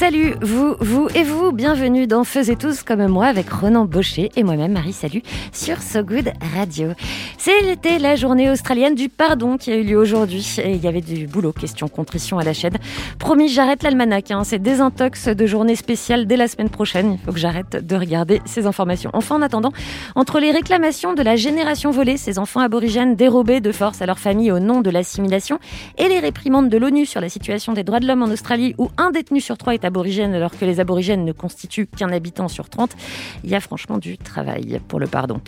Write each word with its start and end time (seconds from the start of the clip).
Salut, 0.00 0.32
vous, 0.40 0.76
vous 0.80 1.10
et 1.14 1.24
vous, 1.24 1.52
bienvenue 1.52 2.06
dans 2.06 2.24
Faisez 2.24 2.56
tous 2.56 2.82
comme 2.82 3.06
moi 3.06 3.26
avec 3.26 3.50
Ronan 3.50 3.84
Baucher 3.84 4.30
et 4.34 4.42
moi-même 4.42 4.72
Marie 4.72 4.94
Salut 4.94 5.22
sur 5.52 5.82
So 5.82 6.02
Good 6.02 6.32
Radio. 6.56 6.92
C'était 7.42 7.98
la 7.98 8.16
journée 8.16 8.50
australienne 8.50 8.94
du 8.94 9.08
pardon 9.08 9.56
qui 9.56 9.72
a 9.72 9.76
eu 9.76 9.82
lieu 9.82 9.96
aujourd'hui 9.96 10.46
et 10.62 10.72
il 10.72 10.84
y 10.84 10.86
avait 10.86 11.00
du 11.00 11.26
boulot, 11.26 11.54
question 11.54 11.88
contrition 11.88 12.38
à 12.38 12.44
la 12.44 12.52
chaîne. 12.52 12.76
Promis, 13.18 13.48
j'arrête 13.48 13.82
l'almanach, 13.82 14.30
hein, 14.30 14.44
c'est 14.44 14.58
désintox 14.58 15.28
de 15.28 15.46
journée 15.46 15.74
spéciale 15.74 16.26
dès 16.26 16.36
la 16.36 16.48
semaine 16.48 16.68
prochaine. 16.68 17.16
Il 17.18 17.24
faut 17.24 17.32
que 17.32 17.38
j'arrête 17.38 17.86
de 17.86 17.96
regarder 17.96 18.42
ces 18.44 18.66
informations. 18.66 19.08
Enfin, 19.14 19.36
en 19.36 19.40
attendant, 19.40 19.72
entre 20.16 20.38
les 20.38 20.50
réclamations 20.50 21.14
de 21.14 21.22
la 21.22 21.36
génération 21.36 21.90
volée, 21.90 22.18
ces 22.18 22.38
enfants 22.38 22.60
aborigènes 22.60 23.16
dérobés 23.16 23.62
de 23.62 23.72
force 23.72 24.02
à 24.02 24.06
leur 24.06 24.18
famille 24.18 24.52
au 24.52 24.58
nom 24.58 24.82
de 24.82 24.90
l'assimilation 24.90 25.58
et 25.96 26.10
les 26.10 26.18
réprimandes 26.18 26.68
de 26.68 26.76
l'ONU 26.76 27.06
sur 27.06 27.22
la 27.22 27.30
situation 27.30 27.72
des 27.72 27.84
droits 27.84 28.00
de 28.00 28.06
l'homme 28.06 28.22
en 28.22 28.28
Australie 28.28 28.74
où 28.76 28.90
un 28.98 29.12
détenu 29.12 29.40
sur 29.40 29.56
trois 29.56 29.72
est 29.72 29.86
aborigène 29.86 30.34
alors 30.34 30.50
que 30.58 30.66
les 30.66 30.78
aborigènes 30.78 31.24
ne 31.24 31.32
constituent 31.32 31.86
qu'un 31.86 32.12
habitant 32.12 32.48
sur 32.48 32.68
30, 32.68 32.90
il 33.44 33.48
y 33.48 33.54
a 33.54 33.60
franchement 33.60 33.96
du 33.96 34.18
travail 34.18 34.78
pour 34.88 35.00
le 35.00 35.06
pardon. 35.06 35.40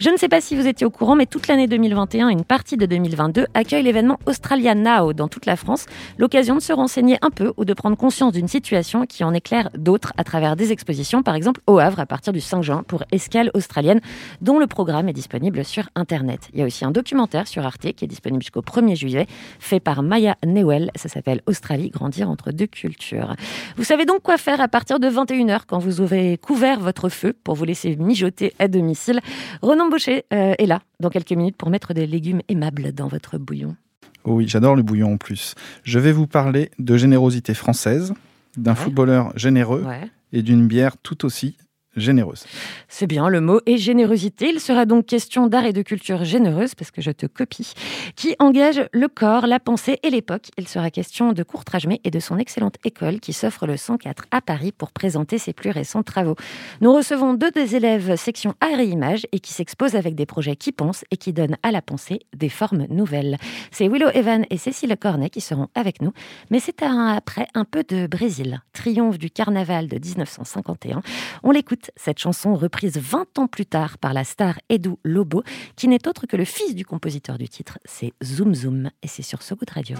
Je 0.00 0.10
ne 0.10 0.16
sais 0.16 0.28
pas 0.28 0.40
si 0.40 0.56
vous 0.56 0.66
étiez 0.66 0.84
au 0.84 0.90
courant, 0.90 1.14
mais 1.14 1.26
toute 1.36 1.48
l'année 1.48 1.66
2021 1.66 2.30
et 2.30 2.32
une 2.32 2.44
partie 2.44 2.78
de 2.78 2.86
2022 2.86 3.48
accueille 3.52 3.82
l'événement 3.82 4.18
Australia 4.24 4.74
Now 4.74 5.12
dans 5.12 5.28
toute 5.28 5.44
la 5.44 5.56
France, 5.56 5.84
l'occasion 6.16 6.54
de 6.54 6.60
se 6.60 6.72
renseigner 6.72 7.18
un 7.20 7.28
peu 7.28 7.52
ou 7.58 7.66
de 7.66 7.74
prendre 7.74 7.94
conscience 7.94 8.32
d'une 8.32 8.48
situation 8.48 9.04
qui 9.04 9.22
en 9.22 9.34
éclaire 9.34 9.68
d'autres 9.76 10.14
à 10.16 10.24
travers 10.24 10.56
des 10.56 10.72
expositions, 10.72 11.22
par 11.22 11.34
exemple 11.34 11.60
au 11.66 11.78
Havre 11.78 12.00
à 12.00 12.06
partir 12.06 12.32
du 12.32 12.40
5 12.40 12.62
juin 12.62 12.84
pour 12.88 13.04
Escale 13.12 13.50
australienne, 13.52 14.00
dont 14.40 14.58
le 14.58 14.66
programme 14.66 15.10
est 15.10 15.12
disponible 15.12 15.62
sur 15.62 15.90
Internet. 15.94 16.48
Il 16.54 16.60
y 16.60 16.62
a 16.62 16.64
aussi 16.64 16.86
un 16.86 16.90
documentaire 16.90 17.46
sur 17.46 17.66
Arte 17.66 17.92
qui 17.92 18.06
est 18.06 18.08
disponible 18.08 18.42
jusqu'au 18.42 18.62
1er 18.62 18.96
juillet, 18.96 19.26
fait 19.58 19.78
par 19.78 20.02
Maya 20.02 20.38
Newell. 20.42 20.90
Ça 20.94 21.10
s'appelle 21.10 21.42
Australie, 21.44 21.90
grandir 21.90 22.30
entre 22.30 22.50
deux 22.50 22.66
cultures. 22.66 23.36
Vous 23.76 23.84
savez 23.84 24.06
donc 24.06 24.22
quoi 24.22 24.38
faire 24.38 24.62
à 24.62 24.68
partir 24.68 24.98
de 25.00 25.10
21h 25.10 25.64
quand 25.66 25.80
vous 25.80 26.00
aurez 26.00 26.38
couvert 26.40 26.80
votre 26.80 27.10
feu 27.10 27.34
pour 27.44 27.56
vous 27.56 27.66
laisser 27.66 27.94
mijoter 27.96 28.54
à 28.58 28.68
domicile. 28.68 29.20
Ronan 29.60 29.90
Baucher 29.90 30.24
euh, 30.32 30.54
est 30.56 30.64
là 30.64 30.80
dans 31.00 31.10
quelques 31.10 31.32
minutes 31.32 31.56
pour 31.56 31.70
mettre 31.70 31.94
des 31.94 32.06
légumes 32.06 32.40
aimables 32.48 32.92
dans 32.92 33.08
votre 33.08 33.38
bouillon. 33.38 33.76
Oui, 34.24 34.48
j'adore 34.48 34.74
le 34.76 34.82
bouillon 34.82 35.14
en 35.14 35.16
plus. 35.18 35.54
Je 35.84 35.98
vais 35.98 36.12
vous 36.12 36.26
parler 36.26 36.70
de 36.78 36.96
générosité 36.96 37.54
française, 37.54 38.12
d'un 38.56 38.72
Ouais. 38.72 38.76
footballeur 38.76 39.36
généreux 39.38 39.84
Ouais. 39.84 40.10
et 40.32 40.42
d'une 40.42 40.66
bière 40.66 40.96
tout 40.96 41.24
aussi 41.24 41.56
généreuse. 41.96 42.44
C'est 42.88 43.06
bien, 43.06 43.28
le 43.28 43.40
mot 43.40 43.60
est 43.66 43.76
générosité. 43.76 44.50
Il 44.50 44.60
sera 44.60 44.86
donc 44.86 45.06
question 45.06 45.46
d'art 45.46 45.64
et 45.64 45.72
de 45.72 45.82
culture 45.82 46.24
généreuse, 46.24 46.74
parce 46.74 46.90
que 46.90 47.02
je 47.02 47.10
te 47.10 47.26
copie, 47.26 47.72
qui 48.14 48.36
engage 48.38 48.86
le 48.92 49.08
corps, 49.08 49.46
la 49.46 49.60
pensée 49.60 49.98
et 50.02 50.10
l'époque. 50.10 50.48
Il 50.58 50.68
sera 50.68 50.90
question 50.90 51.32
de 51.32 51.42
Courtrajmé 51.42 52.00
et 52.04 52.10
de 52.10 52.20
son 52.20 52.38
excellente 52.38 52.76
école 52.84 53.20
qui 53.20 53.32
s'offre 53.32 53.66
le 53.66 53.76
104 53.76 54.24
à 54.30 54.40
Paris 54.40 54.72
pour 54.72 54.92
présenter 54.92 55.38
ses 55.38 55.52
plus 55.52 55.70
récents 55.70 56.02
travaux. 56.02 56.36
Nous 56.80 56.92
recevons 56.92 57.34
deux 57.34 57.50
des 57.50 57.76
élèves 57.76 58.16
section 58.16 58.54
art 58.60 58.80
et 58.80 58.86
image 58.86 59.26
et 59.32 59.40
qui 59.40 59.52
s'exposent 59.52 59.96
avec 59.96 60.14
des 60.14 60.26
projets 60.26 60.56
qui 60.56 60.72
pensent 60.72 61.04
et 61.10 61.16
qui 61.16 61.32
donnent 61.32 61.56
à 61.62 61.72
la 61.72 61.82
pensée 61.82 62.20
des 62.34 62.48
formes 62.48 62.86
nouvelles. 62.88 63.38
C'est 63.70 63.88
Willow 63.88 64.10
Evan 64.14 64.44
et 64.50 64.56
Cécile 64.56 64.96
Cornet 64.98 65.30
qui 65.30 65.40
seront 65.40 65.68
avec 65.74 66.00
nous, 66.00 66.12
mais 66.50 66.60
c'est 66.60 66.82
après 66.82 67.48
un 67.54 67.64
peu 67.64 67.84
de 67.84 68.06
Brésil, 68.06 68.60
triomphe 68.72 69.18
du 69.18 69.30
carnaval 69.30 69.88
de 69.88 69.98
1951. 69.98 71.02
On 71.42 71.50
l'écoute, 71.50 71.85
cette 71.96 72.18
chanson 72.18 72.54
reprise 72.54 72.98
20 72.98 73.38
ans 73.38 73.46
plus 73.46 73.66
tard 73.66 73.98
par 73.98 74.12
la 74.12 74.24
star 74.24 74.58
Edu 74.68 74.96
Lobo, 75.04 75.42
qui 75.76 75.88
n'est 75.88 76.08
autre 76.08 76.26
que 76.26 76.36
le 76.36 76.44
fils 76.44 76.74
du 76.74 76.84
compositeur 76.84 77.38
du 77.38 77.48
titre. 77.48 77.78
C'est 77.84 78.12
Zoom 78.22 78.54
Zoom 78.54 78.90
et 79.02 79.08
c'est 79.08 79.22
sur 79.22 79.42
So 79.42 79.56
Radio. 79.74 79.96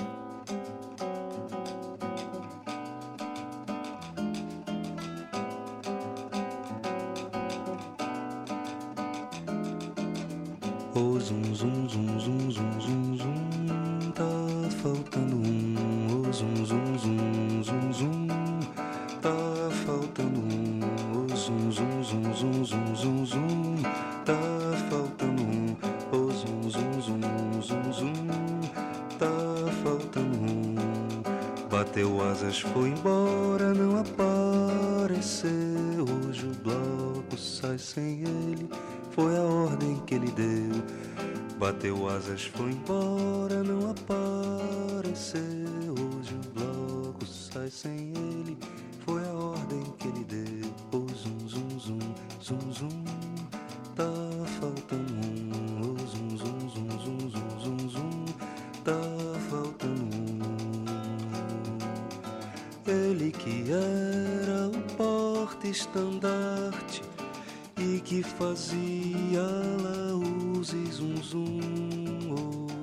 Oh, 10.98 11.18
um. 11.30 11.56
Oh, 16.08 17.15
zum, 22.66 22.96
zum, 22.96 23.24
zum, 23.24 23.76
tá 24.24 24.34
faltando 24.90 25.42
um. 25.42 25.76
Oh, 26.12 26.32
zum, 26.32 26.68
zum, 26.68 27.00
zum, 27.00 27.62
zum, 27.62 27.92
zum, 27.92 28.12
tá 29.18 29.30
faltando 29.84 30.36
um. 30.36 30.74
Bateu 31.70 32.20
asas, 32.28 32.60
foi 32.60 32.88
embora, 32.88 33.72
não 33.72 34.00
apareceu. 34.00 35.50
Hoje 36.26 36.46
o 36.46 36.54
bloco 36.64 37.38
sai 37.38 37.78
sem 37.78 38.22
ele, 38.22 38.68
foi 39.12 39.36
a 39.36 39.42
ordem 39.42 40.02
que 40.06 40.16
ele 40.16 40.32
deu. 40.32 40.82
Bateu 41.58 42.08
asas, 42.08 42.46
foi 42.46 42.72
embora, 42.72 43.62
não 43.62 43.90
apareceu. 43.90 45.40
Hoje 45.92 46.34
o 46.34 46.40
bloco 46.58 47.24
sai 47.24 47.70
sem 47.70 48.12
ele, 48.16 48.25
fazia 68.38 69.40
laús 69.82 70.72
e 70.74 70.84
zum 70.92 71.16
zum. 71.22 71.60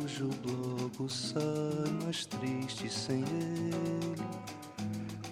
Hoje 0.02 0.24
o 0.24 0.30
bloco 0.42 1.08
sai 1.08 1.92
mais 2.04 2.26
triste 2.26 2.90
sem 2.90 3.20
ele. 3.20 4.24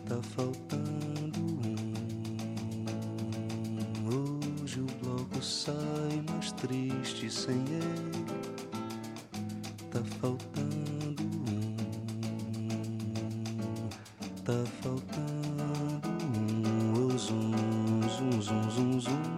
Tá 0.08 0.22
faltando 0.22 1.40
um. 1.40 1.76
Hoje 4.64 4.82
o 4.82 4.86
bloco 5.04 5.42
sai 5.42 6.24
mais 6.30 6.52
triste 6.52 7.30
sem 7.32 7.56
ele. 7.56 8.26
Tá 9.90 10.04
faltando 10.20 11.24
um. 11.48 11.76
Tá 14.44 14.64
faltando 14.82 16.10
um. 16.38 16.94
Oh, 16.94 17.18
zum, 17.18 17.52
zum, 18.10 18.42
zum, 18.42 18.70
zum, 18.70 19.00
zum. 19.02 19.31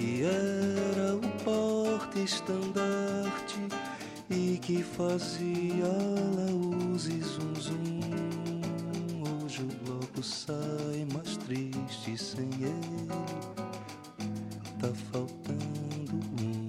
Que 0.00 0.24
era 0.24 1.14
o 1.14 1.20
porta-estandarte 1.44 3.60
e 4.30 4.56
que 4.56 4.82
fazia 4.82 5.92
laús 6.36 7.06
e 7.06 7.20
zum, 7.20 7.54
zum. 7.54 8.00
Hoje 9.44 9.62
o 9.62 9.66
bloco 9.84 10.22
sai 10.22 11.06
mais 11.12 11.36
triste 11.36 12.16
sem 12.16 12.48
ele. 12.62 13.08
Tá 14.80 14.88
faltando 15.12 16.14
um. 16.40 16.66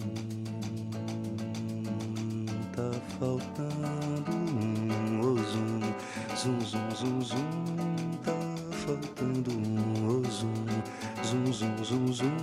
Tá 2.75 2.91
faltando 3.17 4.31
um. 4.31 5.21
Oh, 5.21 5.39
zum, 5.53 5.79
zum, 6.35 6.59
zum, 6.59 6.89
zum, 6.93 7.21
zum. 7.21 7.47
Tá 8.25 8.35
faltando 8.85 9.51
um. 9.51 10.09
Oh, 10.09 10.21
zum, 10.27 10.53
zum, 11.23 11.53
zum, 11.53 11.73
zum, 11.85 12.11
zum. 12.11 12.35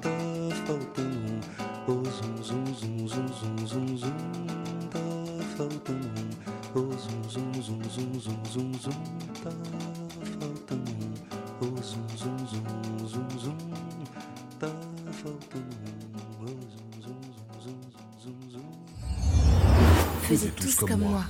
Tá 0.00 0.19
faltando 0.66 1.16
um. 1.16 1.40
Comme 20.86 21.00
moi. 21.00 21.24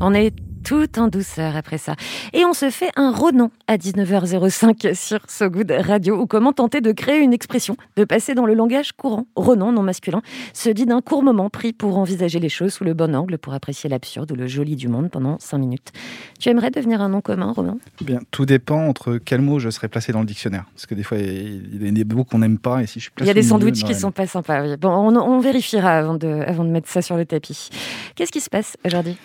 On 0.00 0.14
est 0.14 0.32
tout 0.70 1.00
en 1.00 1.08
douceur 1.08 1.56
après 1.56 1.78
ça. 1.78 1.96
Et 2.32 2.44
on 2.44 2.52
se 2.52 2.70
fait 2.70 2.92
un 2.94 3.10
Ronan 3.10 3.50
à 3.66 3.76
19h05 3.76 4.94
sur 4.94 5.18
So 5.26 5.50
Good 5.50 5.72
Radio, 5.72 6.16
ou 6.20 6.28
comment 6.28 6.52
tenter 6.52 6.80
de 6.80 6.92
créer 6.92 7.18
une 7.18 7.32
expression, 7.32 7.76
de 7.96 8.04
passer 8.04 8.34
dans 8.36 8.46
le 8.46 8.54
langage 8.54 8.92
courant. 8.92 9.26
Ronan, 9.34 9.72
non 9.72 9.82
masculin, 9.82 10.22
se 10.52 10.70
dit 10.70 10.86
d'un 10.86 11.00
court 11.00 11.24
moment 11.24 11.50
pris 11.50 11.72
pour 11.72 11.98
envisager 11.98 12.38
les 12.38 12.48
choses 12.48 12.72
sous 12.72 12.84
le 12.84 12.94
bon 12.94 13.16
angle, 13.16 13.36
pour 13.36 13.52
apprécier 13.52 13.90
l'absurde 13.90 14.30
ou 14.30 14.36
le 14.36 14.46
joli 14.46 14.76
du 14.76 14.86
monde 14.86 15.10
pendant 15.10 15.40
5 15.40 15.58
minutes. 15.58 15.90
Tu 16.38 16.50
aimerais 16.50 16.70
devenir 16.70 17.00
un 17.00 17.08
nom 17.08 17.20
commun, 17.20 17.50
Ronan 17.50 17.78
Bien, 18.00 18.20
tout 18.30 18.46
dépend 18.46 18.86
entre 18.86 19.16
quel 19.16 19.40
mot 19.40 19.58
je 19.58 19.70
serais 19.70 19.88
placé 19.88 20.12
dans 20.12 20.20
le 20.20 20.26
dictionnaire. 20.26 20.66
Parce 20.72 20.86
que 20.86 20.94
des 20.94 21.02
fois, 21.02 21.18
il 21.18 21.84
y 21.84 21.88
a 21.88 22.04
des 22.04 22.14
mots 22.14 22.22
qu'on 22.22 22.38
n'aime 22.38 22.58
pas, 22.58 22.80
et 22.80 22.86
si 22.86 23.00
je 23.00 23.10
Il 23.18 23.26
y 23.26 23.30
a 23.30 23.34
des 23.34 23.42
sandwichs 23.42 23.82
qui 23.82 23.92
non, 23.92 23.98
sont 23.98 24.12
pas 24.12 24.28
sympas. 24.28 24.62
oui. 24.62 24.76
Bon, 24.76 24.90
on, 24.90 25.16
on 25.16 25.40
vérifiera 25.40 25.98
avant 25.98 26.14
de, 26.14 26.28
avant 26.28 26.62
de 26.62 26.70
mettre 26.70 26.88
ça 26.88 27.02
sur 27.02 27.16
le 27.16 27.26
tapis. 27.26 27.70
Qu'est-ce 28.14 28.30
qui 28.30 28.40
se 28.40 28.48
passe 28.50 28.76
aujourd'hui? 28.84 29.16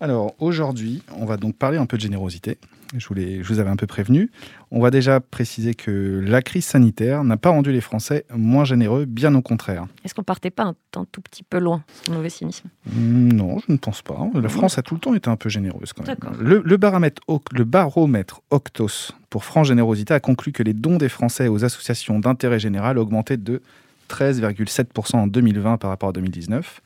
Alors 0.00 0.34
aujourd'hui, 0.38 1.02
on 1.16 1.24
va 1.24 1.36
donc 1.36 1.56
parler 1.56 1.78
un 1.78 1.86
peu 1.86 1.96
de 1.96 2.02
générosité. 2.02 2.58
Je, 2.96 3.42
vous 3.42 3.58
avais 3.58 3.70
un 3.70 3.76
peu 3.76 3.86
prévenu. 3.86 4.30
On 4.70 4.80
va 4.80 4.90
déjà 4.90 5.20
préciser 5.20 5.74
que 5.74 6.22
la 6.24 6.40
crise 6.42 6.64
sanitaire 6.64 7.24
n'a 7.24 7.36
pas 7.36 7.50
rendu 7.50 7.72
les 7.72 7.80
Français 7.80 8.24
moins 8.34 8.64
généreux, 8.64 9.06
bien 9.06 9.34
au 9.34 9.42
contraire. 9.42 9.86
Est-ce 10.04 10.14
qu'on 10.14 10.22
partait 10.22 10.50
pas 10.50 10.64
un, 10.64 10.74
un 10.94 11.06
tout 11.10 11.20
petit 11.20 11.42
peu 11.42 11.58
loin 11.58 11.82
mauvais 12.10 12.30
signe. 12.30 12.50
Hmm, 12.86 13.32
Non, 13.32 13.58
je 13.58 13.72
ne 13.72 13.76
pense 13.76 14.02
pas. 14.02 14.28
La 14.34 14.48
France 14.48 14.78
a 14.78 14.82
tout 14.82 14.94
le 14.94 15.00
temps 15.00 15.14
été 15.14 15.28
un 15.28 15.36
peu 15.36 15.48
généreuse 15.48 15.92
quand 15.92 16.06
même. 16.06 16.16
Le, 16.38 16.62
le 16.64 16.76
baromètre, 16.76 17.22
le 17.52 17.64
baromètre 17.64 18.42
Octos 18.50 19.12
pour 19.30 19.44
franche 19.44 19.68
générosité 19.68 20.14
a 20.14 20.20
conclu 20.20 20.52
que 20.52 20.62
les 20.62 20.74
dons 20.74 20.96
des 20.96 21.08
Français 21.08 21.48
aux 21.48 21.64
associations 21.64 22.20
d'intérêt 22.20 22.60
général 22.60 22.98
augmentaient 22.98 23.36
de 23.36 23.62
13,7% 24.08 25.16
en 25.16 25.26
2020 25.26 25.78
par 25.78 25.90
rapport 25.90 26.10
à 26.10 26.12
2019 26.12 26.80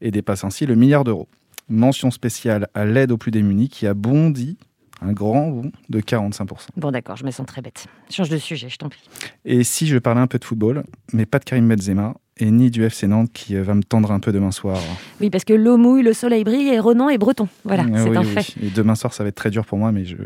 et 0.00 0.10
dépassent 0.10 0.44
ainsi 0.44 0.66
le 0.66 0.74
milliard 0.74 1.04
d'euros. 1.04 1.28
Mention 1.68 2.10
spéciale 2.10 2.68
à 2.74 2.84
l'aide 2.84 3.10
aux 3.12 3.16
plus 3.18 3.30
démunis 3.30 3.68
qui 3.68 3.86
a 3.86 3.94
bondi 3.94 4.58
un 5.00 5.12
grand 5.12 5.48
bond 5.48 5.72
de 5.90 6.00
45%. 6.00 6.46
Bon, 6.76 6.90
d'accord, 6.90 7.16
je 7.16 7.24
me 7.24 7.30
sens 7.30 7.46
très 7.46 7.60
bête. 7.62 7.86
Change 8.10 8.28
de 8.28 8.38
sujet, 8.38 8.68
je 8.68 8.76
t'en 8.78 8.88
prie. 8.88 9.02
Et 9.44 9.64
si 9.64 9.86
je 9.86 9.98
parlais 9.98 10.20
un 10.20 10.26
peu 10.26 10.38
de 10.38 10.44
football, 10.44 10.84
mais 11.12 11.26
pas 11.26 11.38
de 11.38 11.44
Karim 11.44 11.68
Benzema 11.68 12.14
et 12.38 12.50
ni 12.50 12.70
du 12.70 12.84
FC 12.84 13.06
Nantes 13.06 13.30
qui 13.32 13.56
euh, 13.56 13.62
va 13.62 13.74
me 13.74 13.82
tendre 13.82 14.10
un 14.12 14.20
peu 14.20 14.32
demain 14.32 14.50
soir. 14.50 14.78
Oui, 15.20 15.30
parce 15.30 15.44
que 15.44 15.52
l'eau 15.52 15.76
mouille, 15.76 16.02
le 16.02 16.12
soleil 16.12 16.42
brille 16.44 16.68
et 16.68 16.78
Ronan 16.80 17.08
est 17.08 17.18
breton. 17.18 17.48
Voilà, 17.64 17.84
Euh, 17.84 18.04
c'est 18.04 18.10
oui, 18.10 18.16
un 18.16 18.22
oui. 18.22 18.26
fait. 18.42 18.54
Et 18.64 18.70
demain 18.70 18.94
soir, 18.94 19.12
ça 19.14 19.22
va 19.24 19.28
être 19.28 19.34
très 19.36 19.50
dur 19.50 19.64
pour 19.66 19.78
moi, 19.78 19.92
mais 19.92 20.04
je... 20.04 20.16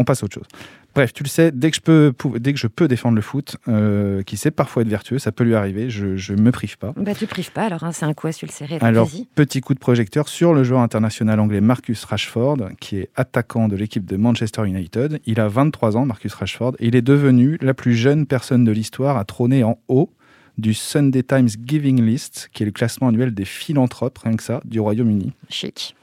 on 0.00 0.04
passe 0.04 0.22
à 0.22 0.24
autre 0.24 0.34
chose. 0.34 0.46
Bref, 0.94 1.12
tu 1.12 1.22
le 1.22 1.28
sais, 1.28 1.52
dès 1.52 1.70
que 1.70 1.76
je 1.76 1.80
peux, 1.82 2.12
pou- 2.16 2.38
dès 2.40 2.52
que 2.52 2.58
je 2.58 2.66
peux 2.66 2.88
défendre 2.88 3.14
le 3.14 3.22
foot, 3.22 3.56
euh, 3.68 4.22
qui 4.24 4.36
sait 4.36 4.50
parfois 4.50 4.82
être 4.82 4.88
vertueux, 4.88 5.18
ça 5.20 5.30
peut 5.30 5.44
lui 5.44 5.54
arriver, 5.54 5.88
je, 5.90 6.16
je 6.16 6.34
me 6.34 6.50
prive 6.50 6.78
pas. 6.78 6.92
Bah, 6.96 7.14
tu 7.14 7.26
prives 7.28 7.52
pas, 7.52 7.62
alors 7.64 7.84
hein, 7.84 7.92
c'est 7.92 8.06
un 8.06 8.12
coup 8.14 8.26
à 8.26 8.32
se 8.32 8.44
le 8.44 8.50
serrer. 8.50 8.78
Alors, 8.80 9.08
petit 9.36 9.60
coup 9.60 9.74
de 9.74 9.78
projecteur 9.78 10.28
sur 10.28 10.52
le 10.52 10.64
joueur 10.64 10.80
international 10.80 11.38
anglais 11.38 11.60
Marcus 11.60 12.02
Rashford, 12.04 12.56
qui 12.80 12.96
est 12.96 13.10
attaquant 13.14 13.68
de 13.68 13.76
l'équipe 13.76 14.04
de 14.04 14.16
Manchester 14.16 14.66
United. 14.66 15.20
Il 15.26 15.38
a 15.38 15.46
23 15.46 15.96
ans, 15.96 16.06
Marcus 16.06 16.34
Rashford, 16.34 16.72
et 16.80 16.88
il 16.88 16.96
est 16.96 17.02
devenu 17.02 17.56
la 17.60 17.74
plus 17.74 17.94
jeune 17.94 18.26
personne 18.26 18.64
de 18.64 18.72
l'histoire 18.72 19.16
à 19.16 19.24
trôner 19.24 19.62
en 19.62 19.78
haut 19.88 20.10
du 20.58 20.74
Sunday 20.74 21.22
Times 21.22 21.48
Giving 21.66 22.02
List, 22.04 22.50
qui 22.52 22.64
est 22.64 22.66
le 22.66 22.72
classement 22.72 23.08
annuel 23.08 23.32
des 23.32 23.44
philanthropes, 23.44 24.18
rien 24.18 24.34
que 24.34 24.42
ça, 24.42 24.60
du 24.64 24.80
Royaume-Uni. 24.80 25.32
Chic. 25.48 25.94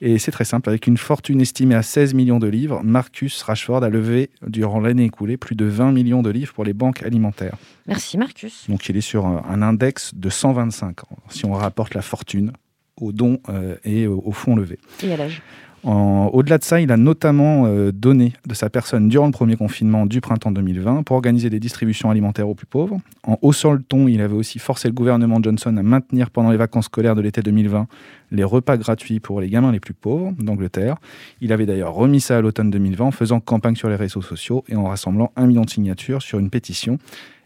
Et 0.00 0.18
c'est 0.18 0.30
très 0.30 0.44
simple, 0.44 0.68
avec 0.68 0.86
une 0.86 0.98
fortune 0.98 1.40
estimée 1.40 1.74
à 1.74 1.82
16 1.82 2.14
millions 2.14 2.38
de 2.38 2.46
livres, 2.46 2.82
Marcus 2.82 3.42
Rashford 3.42 3.82
a 3.82 3.88
levé, 3.88 4.30
durant 4.46 4.80
l'année 4.80 5.04
écoulée, 5.04 5.36
plus 5.36 5.56
de 5.56 5.64
20 5.64 5.92
millions 5.92 6.22
de 6.22 6.30
livres 6.30 6.52
pour 6.52 6.64
les 6.64 6.74
banques 6.74 7.02
alimentaires. 7.02 7.56
Merci, 7.86 8.18
Marcus. 8.18 8.66
Donc 8.68 8.88
il 8.88 8.96
est 8.96 9.00
sur 9.00 9.26
un 9.26 9.62
index 9.62 10.14
de 10.14 10.28
125, 10.28 10.96
si 11.28 11.46
on 11.46 11.52
rapporte 11.52 11.94
la 11.94 12.02
fortune 12.02 12.52
aux 13.00 13.12
dons 13.12 13.40
euh, 13.48 13.76
et 13.84 14.06
au, 14.06 14.22
au 14.24 14.32
fonds 14.32 14.56
levés. 14.56 14.78
Et 15.02 15.12
à 15.12 15.16
l'âge 15.16 15.42
Au-delà 15.86 16.58
de 16.58 16.64
ça, 16.64 16.80
il 16.80 16.90
a 16.90 16.96
notamment 16.96 17.66
euh, 17.66 17.92
donné 17.92 18.32
de 18.44 18.54
sa 18.54 18.68
personne 18.68 19.08
durant 19.08 19.26
le 19.26 19.32
premier 19.32 19.54
confinement 19.54 20.04
du 20.04 20.20
printemps 20.20 20.50
2020 20.50 21.04
pour 21.04 21.14
organiser 21.14 21.48
des 21.48 21.60
distributions 21.60 22.10
alimentaires 22.10 22.48
aux 22.48 22.56
plus 22.56 22.66
pauvres. 22.66 22.98
En 23.22 23.38
haussant 23.40 23.72
le 23.72 23.80
ton, 23.80 24.08
il 24.08 24.20
avait 24.20 24.34
aussi 24.34 24.58
forcé 24.58 24.88
le 24.88 24.94
gouvernement 24.94 25.40
Johnson 25.40 25.76
à 25.76 25.82
maintenir 25.84 26.30
pendant 26.30 26.50
les 26.50 26.56
vacances 26.56 26.86
scolaires 26.86 27.14
de 27.14 27.20
l'été 27.20 27.40
2020 27.40 27.86
les 28.32 28.42
repas 28.42 28.76
gratuits 28.76 29.20
pour 29.20 29.40
les 29.40 29.48
gamins 29.48 29.70
les 29.70 29.78
plus 29.78 29.94
pauvres 29.94 30.32
d'Angleterre. 30.38 30.96
Il 31.40 31.52
avait 31.52 31.66
d'ailleurs 31.66 31.94
remis 31.94 32.20
ça 32.20 32.38
à 32.38 32.40
l'automne 32.40 32.70
2020 32.70 33.04
en 33.04 33.10
faisant 33.12 33.38
campagne 33.38 33.76
sur 33.76 33.88
les 33.88 33.94
réseaux 33.94 34.22
sociaux 34.22 34.64
et 34.68 34.74
en 34.74 34.84
rassemblant 34.84 35.30
un 35.36 35.46
million 35.46 35.62
de 35.62 35.70
signatures 35.70 36.22
sur 36.22 36.40
une 36.40 36.50
pétition. 36.50 36.98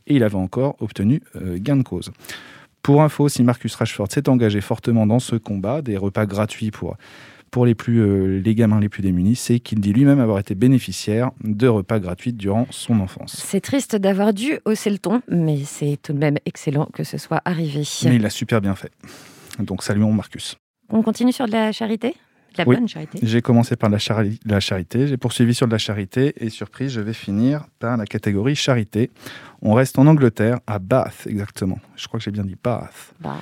Et 0.06 0.14
il 0.14 0.24
avait 0.24 0.36
encore 0.36 0.76
obtenu 0.80 1.20
euh, 1.36 1.58
gain 1.60 1.76
de 1.76 1.82
cause. 1.82 2.10
Pour 2.82 3.02
info, 3.02 3.28
si 3.28 3.42
Marcus 3.42 3.74
Rashford 3.74 4.10
s'est 4.10 4.28
engagé 4.30 4.62
fortement 4.62 5.06
dans 5.06 5.18
ce 5.18 5.36
combat, 5.36 5.82
des 5.82 5.98
repas 5.98 6.24
gratuits 6.24 6.70
pour 6.70 6.96
pour 7.50 7.66
les, 7.66 7.74
plus, 7.74 8.00
euh, 8.00 8.40
les 8.40 8.54
gamins 8.54 8.80
les 8.80 8.88
plus 8.88 9.02
démunis, 9.02 9.36
c'est 9.36 9.60
qu'il 9.60 9.80
dit 9.80 9.92
lui-même 9.92 10.20
avoir 10.20 10.38
été 10.38 10.54
bénéficiaire 10.54 11.30
de 11.42 11.66
repas 11.68 11.98
gratuits 11.98 12.32
durant 12.32 12.66
son 12.70 13.00
enfance. 13.00 13.36
C'est 13.44 13.60
triste 13.60 13.96
d'avoir 13.96 14.32
dû 14.32 14.58
hausser 14.64 14.90
le 14.90 14.98
ton, 14.98 15.22
mais 15.28 15.58
c'est 15.64 15.98
tout 16.02 16.12
de 16.12 16.18
même 16.18 16.36
excellent 16.46 16.88
que 16.92 17.04
ce 17.04 17.18
soit 17.18 17.42
arrivé. 17.44 17.82
Mais 18.04 18.16
il 18.16 18.22
l'a 18.22 18.30
super 18.30 18.60
bien 18.60 18.74
fait. 18.74 18.92
Donc 19.58 19.82
saluons 19.82 20.12
Marcus. 20.12 20.56
On 20.88 21.02
continue 21.02 21.32
sur 21.32 21.46
de 21.46 21.52
la 21.52 21.72
charité? 21.72 22.14
La 22.58 22.66
Oui. 22.66 22.76
bonne 22.76 22.88
charité 22.88 23.18
J'ai 23.22 23.42
commencé 23.42 23.76
par 23.76 23.90
la, 23.90 23.98
chari- 23.98 24.38
la 24.44 24.60
charité, 24.60 25.06
j'ai 25.06 25.16
poursuivi 25.16 25.54
sur 25.54 25.66
de 25.66 25.72
la 25.72 25.78
charité 25.78 26.32
et 26.44 26.50
surprise, 26.50 26.90
je 26.92 27.00
vais 27.00 27.12
finir 27.12 27.64
par 27.78 27.96
la 27.96 28.06
catégorie 28.06 28.54
charité. 28.56 29.10
On 29.62 29.74
reste 29.74 29.98
en 29.98 30.06
Angleterre, 30.06 30.58
à 30.66 30.78
Bath 30.78 31.26
exactement. 31.26 31.78
Je 31.96 32.08
crois 32.08 32.18
que 32.18 32.24
j'ai 32.24 32.30
bien 32.30 32.44
dit 32.44 32.56
Bath. 32.62 33.12
Bah, 33.20 33.36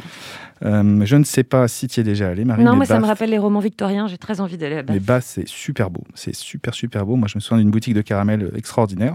Euh, 0.65 1.05
je 1.05 1.15
ne 1.15 1.23
sais 1.23 1.45
pas 1.45 1.69
si 1.69 1.87
tu 1.87 2.01
y 2.01 2.01
es 2.01 2.05
déjà 2.05 2.29
allé, 2.29 2.45
Marie. 2.45 2.65
Non, 2.65 2.75
moi 2.75 2.85
ça 2.85 2.97
me 2.97 3.03
Bath- 3.03 3.07
rappelle 3.11 3.31
les 3.31 3.39
romans 3.39 3.61
victoriens, 3.61 4.09
j'ai 4.09 4.19
très 4.19 4.41
envie 4.41 4.59
d'aller 4.59 4.75
là-bas. 4.77 4.93
Mais 4.93 4.99
Bath, 4.99 5.23
c'est 5.25 5.47
super 5.47 5.89
beau. 5.91 6.03
C'est 6.15 6.35
super, 6.35 6.75
super 6.75 7.07
beau. 7.07 7.15
Moi, 7.15 7.29
je 7.29 7.37
me 7.39 7.41
souviens 7.41 7.59
d'une 7.63 7.71
boutique 7.71 7.95
de 7.95 8.03
caramel 8.03 8.43
euh, 8.43 8.57
extraordinaire. 8.57 9.15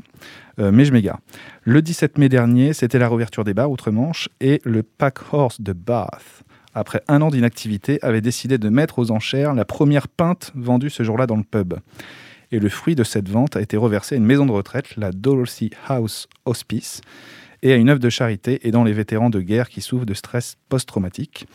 Euh, 0.59 0.71
mais 0.71 0.85
je 0.85 0.93
m'égare. 0.93 1.19
Le 1.63 1.81
17 1.81 2.17
mai 2.17 2.29
dernier, 2.29 2.71
c'était 2.73 2.99
la 2.99 3.09
réouverture 3.09 3.43
des 3.43 3.53
bars 3.53 3.69
outre-Manche 3.71 4.29
et 4.39 4.61
le 4.63 4.83
Pack 4.83 5.33
Horse 5.33 5.59
de 5.59 5.73
Bath, 5.73 6.42
après 6.73 7.01
un 7.07 7.21
an 7.21 7.29
d'inactivité, 7.29 7.99
avait 8.01 8.21
décidé 8.21 8.57
de 8.57 8.69
mettre 8.69 8.99
aux 8.99 9.11
enchères 9.11 9.53
la 9.53 9.65
première 9.65 10.07
pinte 10.07 10.51
vendue 10.55 10.89
ce 10.89 11.03
jour-là 11.03 11.27
dans 11.27 11.37
le 11.37 11.43
pub. 11.43 11.75
Et 12.51 12.59
le 12.59 12.69
fruit 12.69 12.95
de 12.95 13.03
cette 13.03 13.29
vente 13.29 13.55
a 13.55 13.61
été 13.61 13.77
reversé 13.77 14.15
à 14.15 14.17
une 14.17 14.25
maison 14.25 14.45
de 14.45 14.51
retraite, 14.51 14.95
la 14.97 15.11
Dorothy 15.11 15.71
House 15.87 16.27
Hospice, 16.45 17.01
et 17.63 17.73
à 17.73 17.75
une 17.75 17.89
œuvre 17.89 17.99
de 17.99 18.09
charité 18.09 18.67
aidant 18.67 18.83
les 18.83 18.93
vétérans 18.93 19.29
de 19.29 19.41
guerre 19.41 19.69
qui 19.69 19.81
souffrent 19.81 20.05
de 20.05 20.13
stress 20.13 20.57
post-traumatique. 20.69 21.48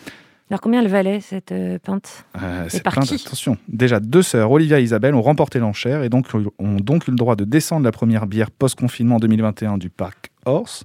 Alors 0.50 0.62
combien 0.62 0.80
elle 0.80 0.88
valait 0.88 1.20
cette 1.20 1.52
euh, 1.52 1.78
pinte? 1.78 2.24
Euh, 2.42 2.64
Et 2.66 2.70
cette 2.70 2.82
par 2.82 2.94
qui? 3.00 3.14
attention. 3.14 3.58
Déjà, 3.68 4.00
deux 4.00 4.22
sœurs, 4.22 4.50
Olivia 4.50 4.80
et 4.80 4.82
Isabelle, 4.82 5.14
ont 5.14 5.20
remporté 5.22 5.58
l'enchère 5.58 6.02
et 6.02 6.08
donc 6.08 6.26
ont 6.58 6.76
donc 6.80 7.06
eu 7.06 7.10
le 7.10 7.18
droit 7.18 7.36
de 7.36 7.44
descendre 7.44 7.84
la 7.84 7.92
première 7.92 8.26
bière 8.26 8.50
post-confinement 8.50 9.18
2021 9.18 9.76
du 9.76 9.90
parc 9.90 10.30
Horse. 10.46 10.84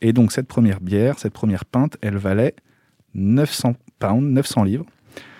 Et 0.00 0.12
donc, 0.14 0.32
cette 0.32 0.46
première 0.46 0.80
bière, 0.80 1.18
cette 1.18 1.34
première 1.34 1.66
pinte, 1.66 1.98
elle 2.00 2.16
valait 2.16 2.54
900 3.16 3.74
pounds, 3.98 4.22
900 4.22 4.64
livres. 4.64 4.86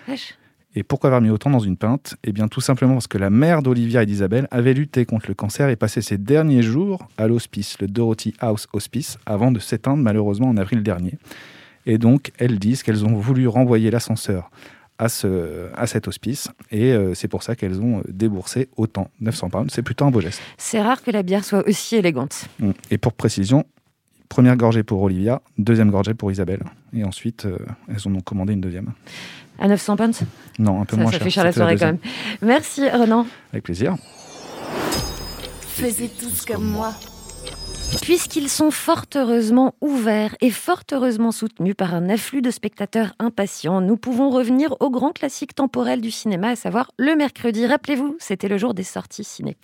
Wesh. 0.07 0.35
Et 0.75 0.83
pourquoi 0.83 1.07
avoir 1.07 1.21
mis 1.21 1.31
autant 1.31 1.49
dans 1.49 1.59
une 1.59 1.75
pinte? 1.75 2.17
Eh 2.23 2.31
bien, 2.31 2.47
tout 2.47 2.61
simplement 2.61 2.93
parce 2.93 3.07
que 3.07 3.17
la 3.17 3.31
mère 3.31 3.63
d'Olivia 3.63 4.03
et 4.03 4.05
d'Isabelle 4.05 4.47
avait 4.51 4.75
lutté 4.75 5.05
contre 5.05 5.25
le 5.27 5.33
cancer 5.33 5.69
et 5.69 5.75
passé 5.75 6.03
ses 6.03 6.19
derniers 6.19 6.61
jours 6.61 7.07
à 7.17 7.27
l'hospice, 7.27 7.79
le 7.81 7.87
Dorothy 7.87 8.35
House 8.39 8.67
Hospice, 8.73 9.17
avant 9.25 9.51
de 9.51 9.59
s'éteindre 9.59 10.03
malheureusement 10.03 10.49
en 10.49 10.57
avril 10.57 10.83
dernier. 10.83 11.13
Et 11.87 11.97
donc, 11.97 12.31
elles 12.37 12.59
disent 12.59 12.83
qu'elles 12.83 13.05
ont 13.05 13.15
voulu 13.15 13.47
renvoyer 13.47 13.89
l'ascenseur 13.89 14.51
à, 14.99 15.09
ce, 15.09 15.69
à 15.75 15.87
cet 15.87 16.07
hospice. 16.07 16.49
Et 16.69 16.91
euh, 16.91 17.13
c'est 17.13 17.27
pour 17.27 17.41
ça 17.41 17.55
qu'elles 17.55 17.79
ont 17.81 17.99
euh, 17.99 18.03
déboursé 18.09 18.69
autant, 18.77 19.09
900 19.19 19.49
pounds. 19.49 19.73
C'est 19.73 19.81
plutôt 19.81 20.05
un 20.05 20.11
beau 20.11 20.21
geste. 20.21 20.41
C'est 20.57 20.81
rare 20.81 21.01
que 21.01 21.11
la 21.11 21.23
bière 21.23 21.43
soit 21.43 21.67
aussi 21.67 21.95
élégante. 21.95 22.45
Mm. 22.59 22.71
Et 22.91 22.97
pour 22.97 23.13
précision, 23.13 23.65
première 24.29 24.55
gorgée 24.57 24.83
pour 24.83 25.01
Olivia, 25.01 25.41
deuxième 25.57 25.89
gorgée 25.91 26.13
pour 26.13 26.31
Isabelle. 26.31 26.63
Et 26.93 27.03
ensuite, 27.03 27.45
euh, 27.45 27.57
elles 27.89 28.07
en 28.07 28.15
ont 28.15 28.21
commandé 28.21 28.53
une 28.53 28.61
deuxième. 28.61 28.91
À 29.59 29.67
900 29.67 29.95
pounds? 29.97 30.23
Non, 30.59 30.81
un 30.81 30.85
peu 30.85 30.95
Ça, 30.95 31.01
moins 31.01 31.11
ça 31.11 31.17
cher. 31.17 31.23
fait 31.25 31.29
cher 31.31 31.43
la 31.43 31.51
soirée 31.51 31.75
quand 31.77 31.87
même. 31.87 31.97
Merci 32.41 32.87
Renan. 32.89 33.25
Avec 33.51 33.63
plaisir. 33.63 33.95
Faisiez 35.61 36.09
tous 36.09 36.45
comme 36.45 36.65
moi. 36.65 36.93
Puisqu'ils 38.01 38.49
sont 38.49 38.71
fort 38.71 39.05
heureusement 39.15 39.73
ouverts 39.81 40.35
et 40.41 40.49
fort 40.49 40.81
heureusement 40.91 41.31
soutenus 41.31 41.75
par 41.75 41.93
un 41.93 42.09
afflux 42.09 42.41
de 42.41 42.51
spectateurs 42.51 43.13
impatients, 43.19 43.81
nous 43.81 43.97
pouvons 43.97 44.29
revenir 44.29 44.75
au 44.79 44.89
grand 44.89 45.11
classique 45.11 45.55
temporel 45.55 45.99
du 46.01 46.11
cinéma, 46.11 46.49
à 46.49 46.55
savoir 46.55 46.91
le 46.97 47.15
mercredi. 47.15 47.65
Rappelez-vous, 47.65 48.15
c'était 48.19 48.47
le 48.47 48.57
jour 48.57 48.73
des 48.73 48.83
sorties 48.83 49.23
ciné. 49.23 49.57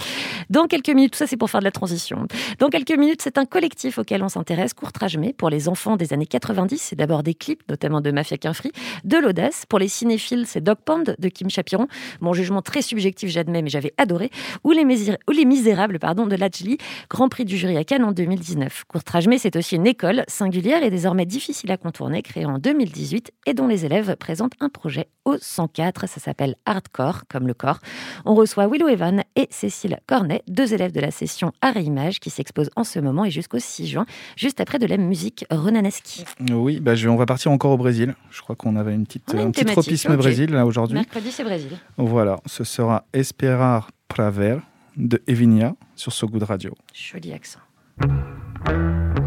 Dans 0.50 0.68
quelques 0.68 0.90
minutes, 0.90 1.12
tout 1.14 1.18
ça 1.20 1.28
c'est 1.28 1.38
pour 1.38 1.50
faire 1.50 1.60
de 1.62 1.66
la 1.66 1.72
transition. 1.72 2.28
Dans 2.60 2.70
quelques 2.70 2.98
minutes, 2.98 3.22
c'est 3.22 3.38
un 3.38 3.46
collectif 3.46 3.98
auquel 3.98 4.24
on 4.24 4.30
s'intéresse, 4.30 4.74
Courtrage 4.74 5.18
Mais, 5.18 5.34
pour 5.34 5.50
les 5.50 5.70
enfants 5.70 5.96
des 5.96 6.12
années 6.14 6.26
90, 6.28 6.78
c'est 6.82 6.96
d'abord 6.96 7.24
des 7.24 7.34
clips, 7.34 7.64
notamment 7.70 8.02
de 8.02 8.12
Mafia 8.12 8.38
Qu'un 8.38 8.54
Free, 8.54 8.72
de 9.06 9.18
l'audace. 9.18 9.66
Pour 9.68 9.80
les 9.80 9.88
cinéphiles, 9.88 10.46
c'est 10.48 10.62
Dog 10.62 10.78
Pound 10.84 11.16
de 11.18 11.30
Kim 11.30 11.50
Chapiron. 11.50 11.88
Mon 12.20 12.34
jugement 12.34 12.62
très 12.62 12.82
subjectif, 12.82 13.30
j'admets, 13.30 13.62
mais 13.62 13.70
j'avais 13.70 13.94
adoré. 13.98 14.32
Ou 14.64 14.72
les, 14.72 14.84
Misé- 14.86 15.18
ou 15.30 15.32
les 15.32 15.46
Misérables 15.46 16.00
pardon, 16.00 16.26
de 16.26 16.36
Lajli, 16.36 16.78
Grand 17.10 17.30
Prix 17.30 17.46
du 17.46 17.58
jury 17.58 17.78
à 17.78 17.84
Cannes 17.84 18.04
en 18.14 18.16
2019. 18.16 18.84
Courtrajmé, 18.88 19.40
c'est 19.40 19.56
aussi 19.56 19.76
une 19.76 19.88
école 19.88 20.24
singulière 20.28 20.84
et 20.84 20.92
désormais 20.92 21.26
difficile 21.26 21.72
à 21.72 21.78
contourner, 21.78 22.22
créée 22.22 22.46
en 22.46 22.60
2018 22.60 23.32
et 23.48 23.56
dont 23.56 23.66
les 23.68 23.86
élèves 23.86 24.16
présentent 24.18 24.54
un 24.60 24.70
projet 24.70 25.08
au 25.26 25.36
104. 25.42 26.08
Ça 26.08 26.20
s'appelle 26.20 26.56
Hardcore, 26.68 27.24
comme 27.28 27.48
le 27.48 27.56
corps. 27.56 27.80
On 28.26 28.36
reçoit 28.36 28.68
Willow 28.68 28.88
Evan 28.88 29.24
et 29.36 29.48
Cécile 29.50 30.00
Cornet, 30.06 30.44
deux 30.48 30.76
élèves 30.76 30.92
de 30.92 31.00
la 31.00 31.10
session 31.10 31.54
Art 31.62 31.76
et 31.76 31.82
Images 31.82 32.20
qui 32.20 32.30
s'exposent 32.30 32.70
en 32.76 32.84
ce 32.84 33.00
moment 33.00 33.26
et 33.26 33.32
jusqu'au 33.32 33.58
6 33.60 33.88
juin, 33.88 34.06
juste 34.38 34.62
après 34.62 34.78
de 34.78 34.86
la 34.86 34.98
musique 34.98 35.46
ronanesque. 35.50 36.24
Oui, 36.52 36.80
bah, 36.80 36.94
je- 36.94 37.10
on 37.10 37.16
va 37.16 37.26
partir 37.26 37.52
encore 37.52 37.72
au 37.72 37.78
Brésil. 37.78 38.14
Je 38.30 38.42
crois 38.44 38.56
qu'on 38.56 38.76
avait 38.76 38.94
une 38.94 39.08
petite, 39.08 39.24
une 39.34 39.40
un 39.40 39.52
petit 39.52 39.66
tropisme 39.66 40.12
ok. 40.12 40.18
Brésil 40.18 40.52
là 40.52 40.68
aujourd'hui. 40.68 40.96
Mercredi, 40.96 41.32
c'est 41.32 41.44
Brésil. 41.44 41.72
Voilà, 41.98 42.40
ce 42.46 42.64
sera 42.64 43.06
Esperar 43.14 43.90
Praver 44.08 44.58
de 44.98 45.20
Evinia 45.26 45.74
sur 45.96 46.14
So 46.14 46.28
Good 46.28 46.44
Radio. 46.44 46.76
Joli 46.94 47.34
accent. 47.34 47.58
Thank 48.00 49.18
you. 49.18 49.23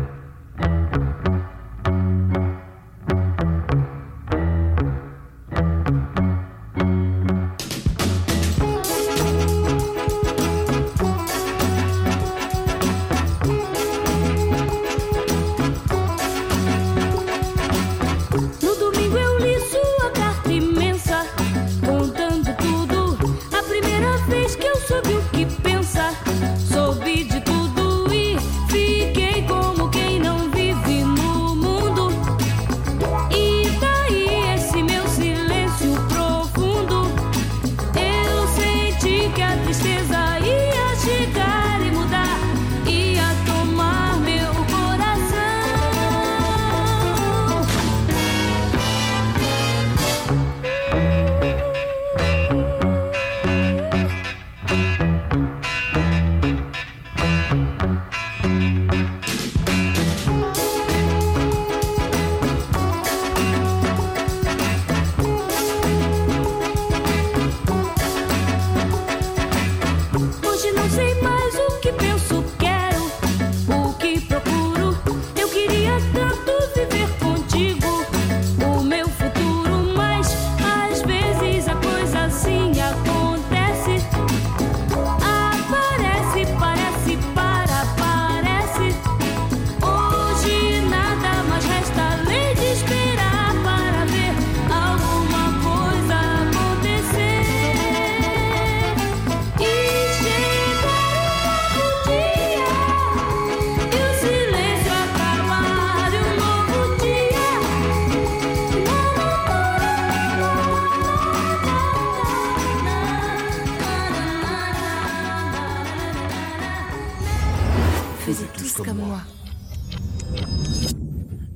Faisez 118.26 118.46
tous 118.58 118.82
comme 118.82 118.98
moi. 118.98 119.20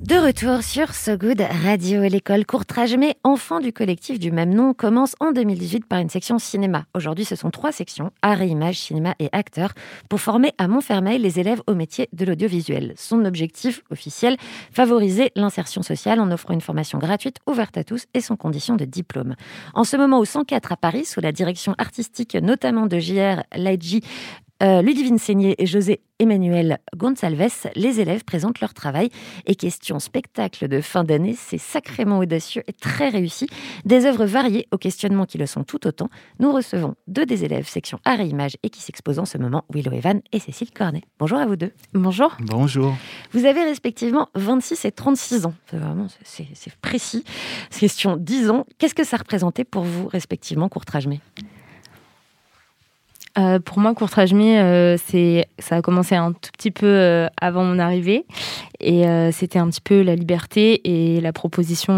De 0.03 0.15
retour 0.15 0.63
sur 0.63 0.95
So 0.95 1.17
Good 1.17 1.41
Radio. 1.65 2.03
L'école 2.03 2.45
Courtrajmé, 2.45 3.15
enfant 3.25 3.59
du 3.59 3.73
collectif 3.73 4.19
du 4.19 4.31
même 4.31 4.53
nom, 4.53 4.73
commence 4.73 5.13
en 5.19 5.33
2018 5.33 5.85
par 5.85 5.99
une 5.99 6.07
section 6.07 6.39
cinéma. 6.39 6.85
Aujourd'hui, 6.95 7.25
ce 7.25 7.35
sont 7.35 7.49
trois 7.49 7.73
sections, 7.73 8.11
art 8.21 8.41
et 8.41 8.47
images, 8.47 8.77
cinéma 8.77 9.15
et 9.19 9.27
acteurs, 9.33 9.73
pour 10.07 10.21
former 10.21 10.53
à 10.57 10.69
Montfermeil 10.69 11.19
les 11.19 11.41
élèves 11.41 11.61
au 11.67 11.75
métier 11.75 12.07
de 12.13 12.23
l'audiovisuel. 12.23 12.93
Son 12.95 13.25
objectif 13.25 13.83
officiel, 13.91 14.37
favoriser 14.71 15.31
l'insertion 15.35 15.81
sociale 15.81 16.21
en 16.21 16.31
offrant 16.31 16.53
une 16.53 16.61
formation 16.61 16.99
gratuite, 16.99 17.39
ouverte 17.47 17.77
à 17.77 17.83
tous 17.83 18.05
et 18.13 18.21
sans 18.21 18.37
condition 18.37 18.77
de 18.77 18.85
diplôme. 18.85 19.35
En 19.73 19.83
ce 19.83 19.97
moment, 19.97 20.19
au 20.19 20.25
104 20.25 20.71
à 20.71 20.77
Paris, 20.77 21.03
sous 21.03 21.19
la 21.19 21.33
direction 21.33 21.75
artistique 21.77 22.35
notamment 22.35 22.87
de 22.87 22.97
JR 22.97 23.43
Laidji, 23.57 24.03
euh, 24.61 24.81
Ludivine 24.81 25.17
Seigné 25.17 25.55
et 25.57 25.65
José 25.65 26.01
Emmanuel 26.19 26.77
Gonçalves, 26.95 27.49
les 27.75 27.99
élèves 27.99 28.23
présentent 28.23 28.59
leur 28.59 28.75
travail. 28.75 29.09
Et 29.47 29.55
question 29.55 29.99
spectacle 29.99 30.67
de 30.67 30.79
fin 30.79 31.03
d'année, 31.03 31.35
c'est 31.35 31.57
sacrément 31.57 32.19
audacieux 32.19 32.61
et 32.67 32.73
très 32.73 33.09
réussi. 33.09 33.47
Des 33.85 34.05
œuvres 34.05 34.25
variées 34.25 34.67
aux 34.71 34.77
questionnements 34.77 35.25
qui 35.25 35.39
le 35.39 35.47
sont 35.47 35.63
tout 35.63 35.87
autant. 35.87 36.09
Nous 36.39 36.51
recevons 36.51 36.95
deux 37.07 37.25
des 37.25 37.43
élèves 37.43 37.67
section 37.67 37.99
art 38.05 38.19
et 38.19 38.27
images 38.27 38.55
et 38.61 38.69
qui 38.69 38.81
s'exposent 38.81 39.19
en 39.19 39.25
ce 39.25 39.39
moment, 39.39 39.65
Willow 39.73 39.93
Evan 39.93 40.21
et 40.31 40.39
Cécile 40.39 40.71
Cornet. 40.71 41.01
Bonjour 41.17 41.39
à 41.39 41.45
vous 41.47 41.55
deux. 41.55 41.71
Bonjour. 41.93 42.37
Bonjour. 42.39 42.95
Vous 43.31 43.45
avez 43.45 43.63
respectivement 43.63 44.29
26 44.35 44.85
et 44.85 44.91
36 44.91 45.47
ans. 45.47 45.53
C'est 45.71 45.77
vraiment 45.77 46.07
c'est 46.23 46.47
c'est 46.53 46.75
précis. 46.75 47.23
Question 47.71 48.15
10 48.15 48.51
ans. 48.51 48.67
Qu'est-ce 48.77 48.93
que 48.93 49.03
ça 49.03 49.17
représentait 49.17 49.63
pour 49.63 49.83
vous, 49.83 50.07
respectivement, 50.07 50.69
Courtrajmé 50.69 51.19
Euh, 53.37 53.59
pour 53.59 53.79
moi, 53.79 53.93
Courtrajmé, 53.93 54.59
euh, 54.59 54.97
c'est, 54.97 55.47
ça 55.59 55.77
a 55.77 55.81
commencé 55.81 56.15
un 56.15 56.33
tout 56.33 56.51
petit 56.51 56.71
peu 56.71 56.85
euh, 56.85 57.27
avant 57.39 57.63
mon 57.63 57.79
arrivée. 57.79 58.25
Et 58.79 59.07
euh, 59.07 59.31
c'était 59.31 59.59
un 59.59 59.69
petit 59.69 59.81
peu 59.81 60.01
la 60.01 60.15
liberté 60.15 60.81
et 60.83 61.21
la 61.21 61.31
proposition 61.31 61.91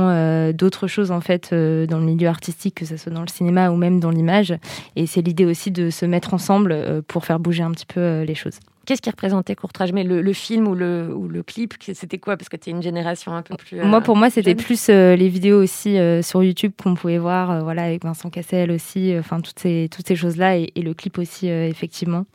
d'autres 0.54 0.88
choses, 0.88 1.12
en 1.12 1.22
fait, 1.22 1.54
dans 1.54 1.98
le 1.98 2.06
milieu 2.06 2.28
artistique, 2.28 2.76
que 2.76 2.86
ce 2.86 2.98
soit 2.98 3.12
dans 3.12 3.22
le 3.22 3.28
cinéma 3.28 3.70
ou 3.70 3.76
même 3.76 4.00
dans 4.00 4.10
l'image. 4.10 4.54
Et 4.96 5.08
c'est 5.08 5.22
l'idée 5.22 5.46
aussi 5.46 5.72
de 5.72 5.90
se 5.90 6.06
mettre 6.06 6.34
ensemble 6.34 7.04
pour 7.08 7.26
faire 7.26 7.40
bouger 7.40 7.64
un 7.64 7.72
petit 7.72 7.86
peu 7.86 8.24
les 8.24 8.36
choses. 8.36 8.60
Qu'est-ce 8.86 9.02
qui 9.02 9.10
représentait 9.10 9.56
Courtrajmé 9.56 10.04
le, 10.04 10.22
le 10.22 10.34
film 10.34 10.68
ou 10.68 10.76
le, 10.76 11.10
ou 11.16 11.30
le 11.30 11.42
clip 11.42 11.74
C'était 11.94 12.18
quoi? 12.18 12.36
Parce 12.36 12.50
que 12.50 12.58
tu 12.58 12.70
es 12.70 12.74
une 12.74 12.84
génération 12.84 13.34
un 13.34 13.42
peu 13.42 13.56
plus. 13.56 13.80
euh, 13.80 13.86
Moi, 13.86 14.02
pour 14.02 14.18
moi, 14.18 14.30
c'était 14.30 14.56
plus 14.56 14.88
euh, 14.90 15.16
les 15.16 15.30
vidéos 15.30 15.62
aussi 15.64 15.98
euh, 15.98 16.22
sur 16.22 16.44
YouTube 16.44 16.74
qu'on 16.82 16.94
pouvait 16.94 17.18
voir, 17.18 17.50
euh, 17.52 17.62
voilà, 17.62 17.84
avec 17.84 18.04
Vincent 18.04 18.30
Cassel 18.30 18.72
aussi, 18.72 19.14
euh, 19.14 19.20
enfin 19.22 19.40
toutes 19.40 19.60
ces 19.60 19.88
toutes 19.90 20.08
ces 20.08 20.18
choses-là 20.18 20.58
et, 20.58 20.72
et 20.76 20.82
le 20.82 20.94
clip 20.94 21.18
aussi 21.18 21.50
euh, 21.50 21.68
effectivement 21.68 22.26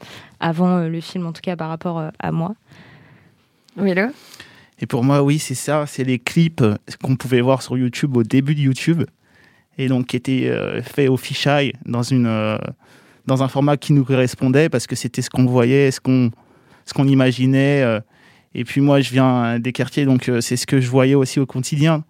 avant 0.40 0.78
euh, 0.78 0.88
le 0.88 1.00
film 1.00 1.26
en 1.26 1.32
tout 1.32 1.42
cas 1.42 1.54
par 1.56 1.68
rapport 1.68 1.98
euh, 1.98 2.08
à 2.18 2.32
moi. 2.32 2.54
Oui, 3.76 3.92
là. 3.94 4.10
Et 4.80 4.86
pour 4.86 5.04
moi, 5.04 5.22
oui, 5.22 5.38
c'est 5.38 5.54
ça. 5.54 5.84
C'est 5.86 6.04
les 6.04 6.18
clips 6.18 6.62
euh, 6.62 6.76
qu'on 7.02 7.16
pouvait 7.16 7.40
voir 7.40 7.62
sur 7.62 7.76
YouTube 7.76 8.16
au 8.16 8.22
début 8.22 8.54
de 8.54 8.60
YouTube. 8.60 9.04
Et 9.76 9.86
donc, 9.88 10.06
qui 10.06 10.16
étaient 10.16 10.48
euh, 10.48 10.82
faits 10.82 11.08
au 11.08 11.16
fisheye 11.16 11.72
dans, 11.84 12.02
une, 12.02 12.26
euh, 12.26 12.58
dans 13.28 13.44
un 13.44 13.48
format 13.48 13.76
qui 13.76 13.92
nous 13.92 14.04
correspondait 14.04 14.68
parce 14.68 14.88
que 14.88 14.96
c'était 14.96 15.22
ce 15.22 15.30
qu'on 15.30 15.46
voyait, 15.46 15.92
ce 15.92 16.00
qu'on 16.00 16.32
ce 16.84 16.94
qu'on 16.94 17.06
imaginait. 17.06 17.82
euh. 17.82 18.00
Et 18.54 18.64
puis, 18.64 18.80
moi, 18.80 19.00
je 19.00 19.10
viens 19.10 19.58
des 19.60 19.72
quartiers, 19.72 20.06
donc 20.06 20.28
euh, 20.28 20.40
c'est 20.40 20.56
ce 20.56 20.66
que 20.66 20.80
je 20.80 20.88
voyais 20.88 21.14
aussi 21.14 21.38
au 21.38 21.46
quotidien. 21.46 22.02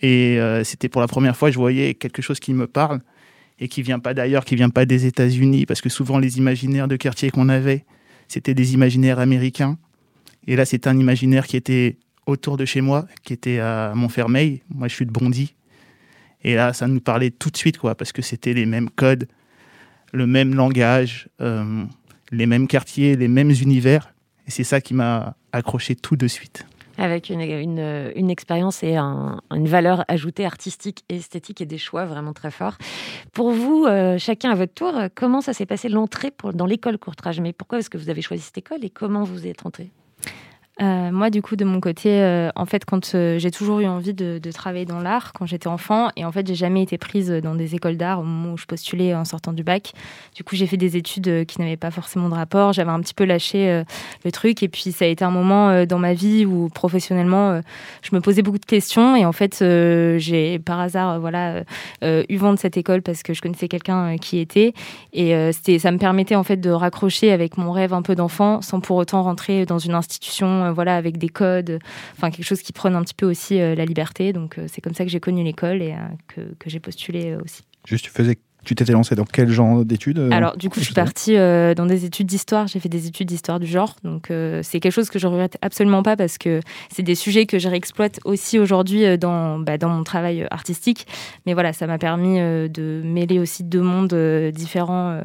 Et 0.00 0.38
euh, 0.38 0.64
c'était 0.64 0.88
pour 0.88 1.02
la 1.02 1.08
première 1.08 1.36
fois 1.36 1.50
je 1.50 1.58
voyais 1.58 1.92
quelque 1.92 2.22
chose 2.22 2.40
qui 2.40 2.54
me 2.54 2.66
parle 2.66 3.00
et 3.58 3.68
qui 3.68 3.82
vient 3.82 3.98
pas 3.98 4.14
d'ailleurs, 4.14 4.46
qui 4.46 4.56
vient 4.56 4.70
pas 4.70 4.86
des 4.86 5.04
États-Unis, 5.04 5.66
parce 5.66 5.82
que 5.82 5.90
souvent 5.90 6.18
les 6.18 6.38
imaginaires 6.38 6.88
de 6.88 6.96
quartier 6.96 7.30
qu'on 7.30 7.50
avait, 7.50 7.84
c'était 8.28 8.54
des 8.54 8.72
imaginaires 8.72 9.18
américains. 9.18 9.76
Et 10.46 10.56
là, 10.56 10.64
c'est 10.64 10.86
un 10.86 10.96
imaginaire 10.96 11.46
qui 11.46 11.58
était 11.58 11.98
autour 12.24 12.56
de 12.56 12.64
chez 12.64 12.80
moi, 12.80 13.06
qui 13.24 13.34
était 13.34 13.58
à 13.58 13.92
Montfermeil. 13.94 14.62
Moi, 14.70 14.88
je 14.88 14.94
suis 14.94 15.04
de 15.04 15.10
Bondy. 15.10 15.54
Et 16.42 16.54
là, 16.54 16.72
ça 16.72 16.86
nous 16.86 17.00
parlait 17.00 17.30
tout 17.30 17.50
de 17.50 17.56
suite, 17.58 17.76
quoi, 17.76 17.94
parce 17.94 18.12
que 18.12 18.22
c'était 18.22 18.54
les 18.54 18.64
mêmes 18.64 18.88
codes, 18.88 19.26
le 20.12 20.26
même 20.26 20.54
langage, 20.54 21.28
euh, 21.40 21.84
les 22.32 22.46
mêmes 22.46 22.66
quartiers, 22.66 23.16
les 23.16 23.28
mêmes 23.28 23.50
univers. 23.50 24.12
Et 24.46 24.50
c'est 24.50 24.64
ça 24.64 24.80
qui 24.80 24.94
m'a 24.94 25.34
accroché 25.52 25.94
tout 25.96 26.16
de 26.16 26.26
suite. 26.26 26.66
Avec 26.98 27.30
une, 27.30 27.40
une, 27.40 28.30
expérience 28.30 28.82
et 28.82 28.96
un- 28.96 29.40
une 29.50 29.66
valeur 29.68 30.04
ajoutée 30.08 30.44
artistique 30.44 31.02
et 31.08 31.16
esthétique 31.16 31.62
et 31.62 31.66
des 31.66 31.78
choix 31.78 32.04
vraiment 32.04 32.34
très 32.34 32.50
forts. 32.50 32.76
Pour 33.32 33.52
vous, 33.52 33.86
euh, 33.86 34.18
chacun 34.18 34.50
à 34.50 34.54
votre 34.54 34.74
tour, 34.74 34.92
comment 35.14 35.40
ça 35.40 35.54
s'est 35.54 35.64
passé 35.64 35.88
l'entrée 35.88 36.30
dans 36.52 36.66
l'école 36.66 36.98
Courtrajmé 36.98 37.54
Pourquoi 37.54 37.78
est-ce 37.78 37.88
que 37.88 37.96
vous 37.96 38.10
avez 38.10 38.20
choisi 38.20 38.42
cette 38.42 38.58
école 38.58 38.84
et 38.84 38.90
comment 38.90 39.24
vous 39.24 39.46
y 39.46 39.48
êtes 39.48 39.64
entré 39.64 39.90
Euh, 40.82 41.10
moi, 41.10 41.28
du 41.28 41.42
coup, 41.42 41.56
de 41.56 41.64
mon 41.64 41.78
côté, 41.80 42.08
euh, 42.22 42.48
en 42.56 42.64
fait, 42.64 42.84
quand 42.86 43.14
euh, 43.14 43.38
j'ai 43.38 43.50
toujours 43.50 43.80
eu 43.80 43.86
envie 43.86 44.14
de, 44.14 44.38
de 44.42 44.52
travailler 44.52 44.86
dans 44.86 45.00
l'art 45.00 45.32
quand 45.34 45.44
j'étais 45.44 45.66
enfant, 45.66 46.08
et 46.16 46.24
en 46.24 46.32
fait, 46.32 46.46
j'ai 46.46 46.54
jamais 46.54 46.82
été 46.82 46.96
prise 46.96 47.30
dans 47.30 47.54
des 47.54 47.74
écoles 47.74 47.98
d'art 47.98 48.20
au 48.20 48.22
moment 48.22 48.54
où 48.54 48.56
je 48.56 48.64
postulais 48.64 49.14
en 49.14 49.26
sortant 49.26 49.52
du 49.52 49.62
bac. 49.62 49.92
Du 50.34 50.42
coup, 50.42 50.56
j'ai 50.56 50.66
fait 50.66 50.78
des 50.78 50.96
études 50.96 51.44
qui 51.44 51.60
n'avaient 51.60 51.76
pas 51.76 51.90
forcément 51.90 52.28
de 52.30 52.34
rapport. 52.34 52.72
J'avais 52.72 52.90
un 52.90 53.00
petit 53.00 53.14
peu 53.14 53.24
lâché 53.24 53.82
le 54.24 54.32
truc, 54.32 54.62
et 54.62 54.68
puis 54.68 54.92
ça 54.92 55.04
a 55.04 55.08
été 55.08 55.24
un 55.24 55.30
moment 55.30 55.84
dans 55.84 55.98
ma 55.98 56.14
vie 56.14 56.46
où 56.46 56.68
professionnellement, 56.68 57.60
je 58.02 58.14
me 58.14 58.20
posais 58.20 58.42
beaucoup 58.42 58.58
de 58.58 58.64
questions, 58.64 59.16
et 59.16 59.26
en 59.26 59.32
fait, 59.32 59.58
j'ai 60.18 60.58
par 60.58 60.80
hasard, 60.80 61.20
voilà, 61.20 61.62
eu 62.02 62.36
vent 62.36 62.52
de 62.54 62.58
cette 62.58 62.76
école 62.76 63.02
parce 63.02 63.22
que 63.22 63.34
je 63.34 63.42
connaissais 63.42 63.68
quelqu'un 63.68 64.16
qui 64.16 64.38
était, 64.38 64.72
et 65.12 65.52
c'était, 65.52 65.78
ça 65.78 65.90
me 65.90 65.98
permettait 65.98 66.36
en 66.36 66.44
fait 66.44 66.56
de 66.56 66.70
raccrocher 66.70 67.32
avec 67.32 67.56
mon 67.58 67.72
rêve 67.72 67.92
un 67.92 68.02
peu 68.02 68.14
d'enfant, 68.14 68.62
sans 68.62 68.80
pour 68.80 68.96
autant 68.96 69.22
rentrer 69.22 69.66
dans 69.66 69.78
une 69.78 69.94
institution, 69.94 70.69
euh, 70.70 70.72
voilà, 70.72 70.96
avec 70.96 71.18
des 71.18 71.28
codes, 71.28 71.78
enfin 72.16 72.30
quelque 72.30 72.46
chose 72.46 72.62
qui 72.62 72.72
prenne 72.72 72.94
un 72.94 73.02
petit 73.02 73.14
peu 73.14 73.26
aussi 73.26 73.60
euh, 73.60 73.74
la 73.74 73.84
liberté. 73.84 74.32
Donc 74.32 74.58
euh, 74.58 74.66
c'est 74.68 74.80
comme 74.80 74.94
ça 74.94 75.04
que 75.04 75.10
j'ai 75.10 75.20
connu 75.20 75.44
l'école 75.44 75.82
et 75.82 75.94
que, 76.28 76.40
que 76.58 76.70
j'ai 76.70 76.80
postulé 76.80 77.36
aussi. 77.42 77.62
Juste, 77.86 78.04
tu 78.04 78.10
faisais, 78.10 78.38
tu 78.64 78.74
t'étais 78.74 78.92
lancé 78.92 79.14
dans 79.14 79.24
quel 79.24 79.48
genre 79.48 79.84
d'études 79.84 80.18
Alors, 80.30 80.56
du 80.56 80.68
coup, 80.68 80.80
je 80.80 80.84
suis 80.84 80.94
partie 80.94 81.36
euh, 81.36 81.74
dans 81.74 81.86
des 81.86 82.04
études 82.04 82.26
d'histoire. 82.26 82.66
J'ai 82.66 82.78
fait 82.78 82.88
des 82.88 83.06
études 83.06 83.28
d'histoire 83.28 83.58
du 83.58 83.66
genre. 83.66 83.96
Donc, 84.04 84.30
euh, 84.30 84.60
c'est 84.62 84.80
quelque 84.80 84.92
chose 84.92 85.08
que 85.08 85.18
je 85.18 85.26
regrette 85.26 85.56
absolument 85.62 86.02
pas 86.02 86.16
parce 86.16 86.36
que 86.36 86.60
c'est 86.90 87.02
des 87.02 87.14
sujets 87.14 87.46
que 87.46 87.58
je 87.58 87.68
réexploite 87.68 88.20
aussi 88.24 88.58
aujourd'hui 88.58 89.18
dans, 89.18 89.58
bah, 89.58 89.78
dans 89.78 89.88
mon 89.88 90.04
travail 90.04 90.46
artistique. 90.50 91.06
Mais 91.46 91.54
voilà, 91.54 91.72
ça 91.72 91.86
m'a 91.86 91.98
permis 91.98 92.38
de 92.38 93.00
mêler 93.04 93.38
aussi 93.38 93.64
deux 93.64 93.82
mondes 93.82 94.14
différents 94.52 95.22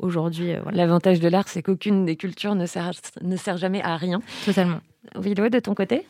aujourd'hui. 0.00 0.52
euh, 0.52 0.60
voilà. 0.62 0.78
L'avantage 0.78 1.20
de 1.20 1.28
l'art, 1.28 1.48
c'est 1.48 1.62
qu'aucune 1.62 2.04
des 2.04 2.16
cultures 2.16 2.54
ne 2.54 2.66
sert, 2.66 2.90
ne 3.22 3.36
sert 3.36 3.56
jamais 3.56 3.82
à 3.82 3.96
rien. 3.96 4.20
Totalement. 4.44 4.80
Willow, 5.16 5.48
de 5.48 5.58
ton 5.60 5.74
côté? 5.74 6.06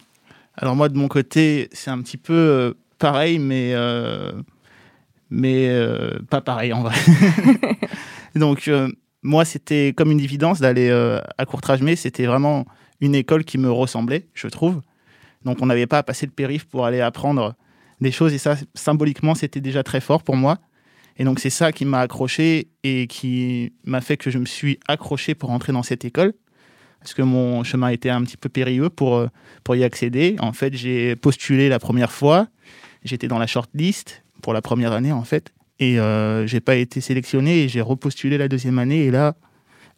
Alors 0.56 0.76
moi, 0.76 0.88
de 0.88 0.96
mon 0.96 1.08
côté, 1.08 1.68
c'est 1.72 1.90
un 1.90 2.00
petit 2.02 2.16
peu 2.16 2.34
euh, 2.34 2.74
pareil, 2.98 3.38
mais, 3.38 3.72
euh, 3.74 4.32
mais 5.30 5.68
euh, 5.68 6.18
pas 6.28 6.40
pareil 6.40 6.72
en 6.72 6.82
vrai. 6.82 6.96
Donc 8.34 8.68
euh, 8.68 8.88
moi, 9.22 9.44
c'était 9.44 9.92
comme 9.96 10.10
une 10.10 10.20
évidence 10.20 10.60
d'aller 10.60 10.88
euh, 10.90 11.20
à 11.38 11.46
Courtrage-Mais. 11.46 11.96
C'était 11.96 12.26
vraiment 12.26 12.66
une 13.00 13.14
école 13.14 13.44
qui 13.44 13.58
me 13.58 13.70
ressemblait, 13.70 14.26
je 14.34 14.48
trouve. 14.48 14.80
Donc 15.44 15.58
on 15.62 15.66
n'avait 15.66 15.86
pas 15.86 15.98
à 15.98 16.02
passer 16.02 16.26
le 16.26 16.32
périph 16.32 16.66
pour 16.66 16.84
aller 16.84 17.00
apprendre 17.00 17.54
des 18.00 18.12
choses. 18.12 18.34
Et 18.34 18.38
ça, 18.38 18.56
symboliquement, 18.74 19.34
c'était 19.34 19.60
déjà 19.60 19.82
très 19.82 20.00
fort 20.00 20.22
pour 20.22 20.36
moi. 20.36 20.58
Et 21.18 21.24
donc 21.24 21.38
c'est 21.40 21.50
ça 21.50 21.72
qui 21.72 21.84
m'a 21.84 22.00
accroché 22.00 22.68
et 22.82 23.06
qui 23.06 23.72
m'a 23.84 24.00
fait 24.00 24.16
que 24.16 24.30
je 24.30 24.38
me 24.38 24.46
suis 24.46 24.78
accroché 24.88 25.34
pour 25.34 25.50
entrer 25.50 25.72
dans 25.72 25.82
cette 25.82 26.04
école. 26.04 26.32
Parce 27.00 27.14
que 27.14 27.22
mon 27.22 27.64
chemin 27.64 27.88
était 27.88 28.10
un 28.10 28.22
petit 28.22 28.36
peu 28.36 28.48
périlleux 28.48 28.90
pour, 28.90 29.16
euh, 29.16 29.28
pour 29.64 29.74
y 29.74 29.84
accéder. 29.84 30.36
En 30.40 30.52
fait, 30.52 30.74
j'ai 30.74 31.16
postulé 31.16 31.68
la 31.68 31.78
première 31.78 32.12
fois. 32.12 32.48
J'étais 33.04 33.26
dans 33.26 33.38
la 33.38 33.46
shortlist 33.46 34.22
pour 34.42 34.52
la 34.52 34.60
première 34.60 34.92
année, 34.92 35.12
en 35.12 35.24
fait. 35.24 35.52
Et 35.78 35.98
euh, 35.98 36.46
j'ai 36.46 36.60
pas 36.60 36.76
été 36.76 37.00
sélectionné 37.00 37.62
et 37.62 37.68
j'ai 37.68 37.80
repostulé 37.80 38.36
la 38.36 38.48
deuxième 38.48 38.78
année. 38.78 39.06
Et 39.06 39.10
là, 39.10 39.34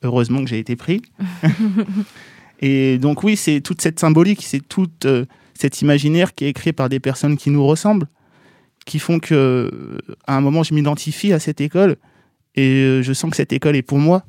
heureusement 0.03 0.45
que 0.45 0.49
j'ai 0.49 0.61
été 0.61 0.77
pris. 0.77 1.03
et 2.61 2.99
donc, 2.99 3.25
oui, 3.25 3.37
c'est 3.37 3.61
toute 3.61 3.83
cette 3.83 3.99
symbolique, 3.99 4.43
c'est 4.43 4.67
tout 4.67 4.91
euh, 5.05 5.25
cet 5.55 5.83
imaginaire 5.83 6.35
qui 6.35 6.45
est 6.45 6.53
créé 6.53 6.73
par 6.73 6.89
des 6.89 7.01
personnes 7.01 7.37
qui 7.37 7.51
nous 7.51 7.67
ressemblent, 7.67 8.07
qui 8.85 8.99
font 8.99 9.19
que, 9.19 9.99
à 10.27 10.37
un 10.37 10.41
moment, 10.41 10.63
je 10.63 10.75
m'identifie 10.75 11.33
à 11.33 11.39
cette 11.39 11.61
école 11.61 11.97
et 12.55 12.83
euh, 12.83 13.03
je 13.03 13.13
sens 13.13 13.31
que 13.31 13.37
cette 13.37 13.53
école 13.53 13.77
est 13.77 13.83
pour 13.83 13.99
moi 13.99 14.25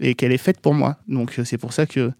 et 0.00 0.14
qu'elle 0.14 0.32
est 0.32 0.38
faite 0.38 0.60
pour 0.60 0.74
moi. 0.74 0.96
Donc, 1.08 1.38
euh, 1.38 1.44
c'est 1.44 1.58
pour 1.58 1.72
ça 1.72 1.86
que, 1.86 2.12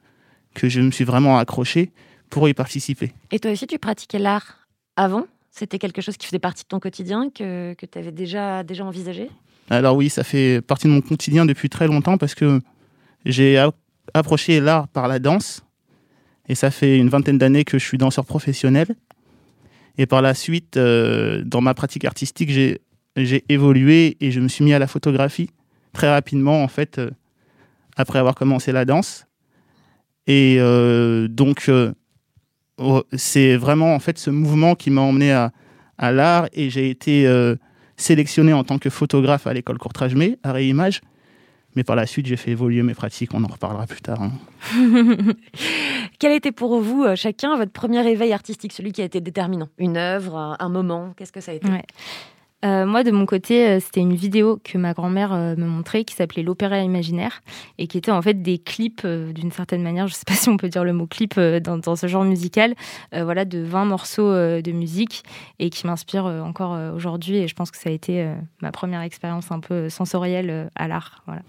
que 0.55 0.69
je 0.69 0.81
me 0.81 0.91
suis 0.91 1.05
vraiment 1.05 1.39
accroché 1.39 1.93
pour 2.31 2.49
y 2.49 2.55
participer. 2.55 3.13
Et 3.31 3.39
toi 3.39 3.53
aussi, 3.53 3.67
tu 3.67 3.79
pratiquais 3.79 4.19
l'art 4.19 4.67
avant? 4.97 5.27
C'était 5.51 5.79
quelque 5.79 6.03
chose 6.03 6.17
qui 6.17 6.27
faisait 6.27 6.39
partie 6.39 6.65
de 6.65 6.69
ton 6.69 6.79
quotidien, 6.79 7.31
que, 7.31 7.75
que 7.75 7.87
tu 7.87 7.99
avais 7.99 8.13
déjà, 8.13 8.63
déjà 8.63 8.85
envisagé? 8.85 9.31
Alors 9.71 9.97
oui, 9.97 10.09
ça 10.09 10.25
fait 10.25 10.61
partie 10.61 10.87
de 10.87 10.93
mon 10.93 11.01
quotidien 11.01 11.47
depuis 11.47 11.69
très 11.69 11.87
longtemps 11.87 12.17
parce 12.17 12.35
que 12.35 12.61
j'ai 13.25 13.63
approché 14.15 14.61
l'art 14.61 14.89
par 14.89 15.09
la 15.09 15.19
danse 15.19 15.63
et 16.49 16.55
ça 16.55 16.71
fait 16.71 16.97
une 16.97 17.09
vingtaine 17.09 17.39
d'années 17.39 17.65
que 17.65 17.79
je 17.79 17.85
suis 17.85 17.99
danseur 17.99 18.25
professionnel. 18.25 18.89
Et 19.99 20.07
par 20.07 20.23
la 20.23 20.33
suite, 20.33 20.77
euh, 20.77 21.43
dans 21.45 21.61
ma 21.61 21.75
pratique 21.75 22.05
artistique, 22.05 22.51
j'ai 22.51 23.45
évolué 23.49 24.17
et 24.21 24.31
je 24.31 24.41
me 24.41 24.47
suis 24.47 24.65
mis 24.65 24.73
à 24.73 24.79
la 24.79 24.87
photographie 24.87 25.51
très 25.93 26.09
rapidement 26.09 26.63
en 26.63 26.69
fait 26.69 26.99
euh, 26.99 27.11
après 27.97 28.21
avoir 28.21 28.37
commencé 28.37 28.71
la 28.71 28.85
danse. 28.85 29.27
Et 30.29 30.59
euh, 30.61 31.27
donc 31.27 31.69
oh, 32.79 33.03
c'est 33.13 33.57
vraiment 33.57 33.95
en 33.95 33.99
fait 33.99 34.19
ce 34.19 34.31
mouvement 34.31 34.77
qui 34.77 34.91
m'a 34.91 35.01
emmené 35.01 35.33
à, 35.33 35.51
à 35.97 36.13
l'art 36.13 36.47
et 36.53 36.71
j'ai 36.71 36.91
été 36.91 37.27
sélectionné 37.97 38.53
en 38.53 38.63
tant 38.63 38.79
que 38.79 38.91
photographe 38.91 39.49
à 39.49 39.53
l'école 39.53 39.79
Courtrage-Mais, 39.79 40.39
à 40.45 40.53
Réimage. 40.53 41.01
Mais 41.77 41.85
par 41.85 41.97
la 41.97 42.07
suite, 42.07 42.27
j'ai 42.27 42.37
fait 42.37 42.51
évoluer 42.53 42.83
mes 42.83 42.95
pratiques, 42.95 43.35
on 43.35 43.45
en 43.45 43.49
reparlera 43.49 43.87
plus 43.87 44.01
tard. 44.01 44.21
hein. 44.23 44.33
Quel 46.19 46.33
été 46.33 46.51
pour 46.53 46.81
vous, 46.81 47.05
euh, 47.05 47.15
chacun, 47.15 47.57
votre 47.57 47.73
premier 47.73 48.05
éveil 48.09 48.33
artistique, 48.33 48.73
celui 48.73 48.93
qui 48.93 49.03
a 49.03 49.05
été 49.05 49.21
déterminant? 49.21 49.69
Une 49.79 49.97
œuvre, 49.97 50.37
un, 50.37 50.57
un 50.59 50.69
moment? 50.69 51.13
Qu'est-ce 51.17 51.33
que 51.33 51.41
ça 51.41 51.53
a 51.53 51.55
été? 51.55 51.69
Ouais. 51.69 51.85
Euh, 52.65 52.87
moi, 52.87 53.05
de 53.05 53.13
mon 53.13 53.25
côté, 53.25 53.69
euh, 53.69 53.79
c'était 53.79 54.01
une 54.01 54.17
vidéo 54.17 54.59
que 54.65 54.79
ma 54.79 54.93
grand-mère 54.93 55.33
euh, 55.33 55.55
me 55.55 55.67
montrait 55.67 56.03
qui 56.03 56.17
s'appelait 56.17 56.43
L'Opéra 56.43 56.81
imaginaire 56.81 57.41
et 57.79 57.87
qui 57.87 57.99
était 57.99 58.11
en 58.11 58.21
fait 58.21 58.43
des 58.43 58.59
clips 58.59 59.03
euh, 59.05 59.33
d'une 59.33 59.53
certaine 59.53 59.81
manière, 59.81 60.09
je 60.09 60.15
ne 60.15 60.17
sais 60.17 60.25
pas 60.27 60.35
si 60.35 60.49
on 60.49 60.57
peut 60.57 60.69
dire 60.69 60.83
le 60.83 60.93
mot 60.93 61.07
clip 61.07 61.35
euh, 61.39 61.61
dans, 61.61 61.79
dans 61.79 61.95
ce 61.95 62.09
genre 62.09 62.25
musical, 62.25 62.75
euh, 63.15 63.23
voilà, 63.23 63.45
de 63.45 63.61
20 63.61 63.85
morceaux 63.85 64.27
euh, 64.27 64.61
de 64.61 64.73
musique 64.73 65.23
et 65.61 65.71
qui 65.71 65.87
m'inspire 65.87 66.27
euh, 66.27 66.41
encore 66.41 66.75
euh, 66.75 66.93
aujourd'hui. 66.93 67.37
Et 67.37 67.47
je 67.47 67.55
pense 67.55 67.71
que 67.71 67.79
ça 67.79 67.91
a 67.91 67.93
été 67.93 68.23
euh, 68.25 68.35
ma 68.61 68.73
première 68.73 69.03
expérience 69.03 69.53
un 69.53 69.61
peu 69.61 69.89
sensorielle 69.89 70.51
euh, 70.51 70.67
à 70.75 70.89
l'art. 70.89 71.23
Voilà. 71.27 71.43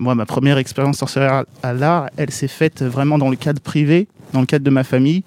Moi, 0.00 0.14
ma 0.14 0.24
première 0.24 0.56
expérience 0.56 0.96
sensorielle 0.96 1.44
à 1.62 1.74
l'art, 1.74 2.08
elle 2.16 2.30
s'est 2.30 2.48
faite 2.48 2.82
vraiment 2.82 3.18
dans 3.18 3.28
le 3.28 3.36
cadre 3.36 3.60
privé, 3.60 4.08
dans 4.32 4.40
le 4.40 4.46
cadre 4.46 4.64
de 4.64 4.70
ma 4.70 4.82
famille. 4.82 5.24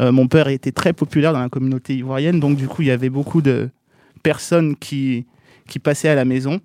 Euh, 0.00 0.10
mon 0.10 0.26
père 0.26 0.48
était 0.48 0.72
très 0.72 0.92
populaire 0.92 1.32
dans 1.32 1.38
la 1.38 1.48
communauté 1.48 1.94
ivoirienne, 1.94 2.40
donc 2.40 2.56
du 2.56 2.66
coup, 2.66 2.82
il 2.82 2.88
y 2.88 2.90
avait 2.90 3.08
beaucoup 3.08 3.40
de 3.40 3.70
personnes 4.24 4.74
qui, 4.74 5.26
qui 5.68 5.78
passaient 5.78 6.08
à 6.08 6.16
la 6.16 6.24
maison. 6.24 6.58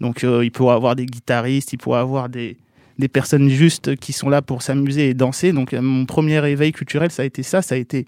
Donc, 0.00 0.24
euh, 0.24 0.42
il 0.42 0.50
pourrait 0.50 0.74
avoir 0.74 0.96
des 0.96 1.04
guitaristes, 1.04 1.74
il 1.74 1.76
pourrait 1.76 2.00
avoir 2.00 2.30
des, 2.30 2.56
des 2.98 3.08
personnes 3.08 3.50
justes 3.50 3.94
qui 3.96 4.14
sont 4.14 4.30
là 4.30 4.40
pour 4.40 4.62
s'amuser 4.62 5.10
et 5.10 5.14
danser. 5.14 5.52
Donc, 5.52 5.74
euh, 5.74 5.82
mon 5.82 6.06
premier 6.06 6.42
éveil 6.48 6.72
culturel, 6.72 7.10
ça 7.10 7.24
a 7.24 7.26
été 7.26 7.42
ça, 7.42 7.60
ça 7.60 7.74
a 7.74 7.78
été 7.78 8.06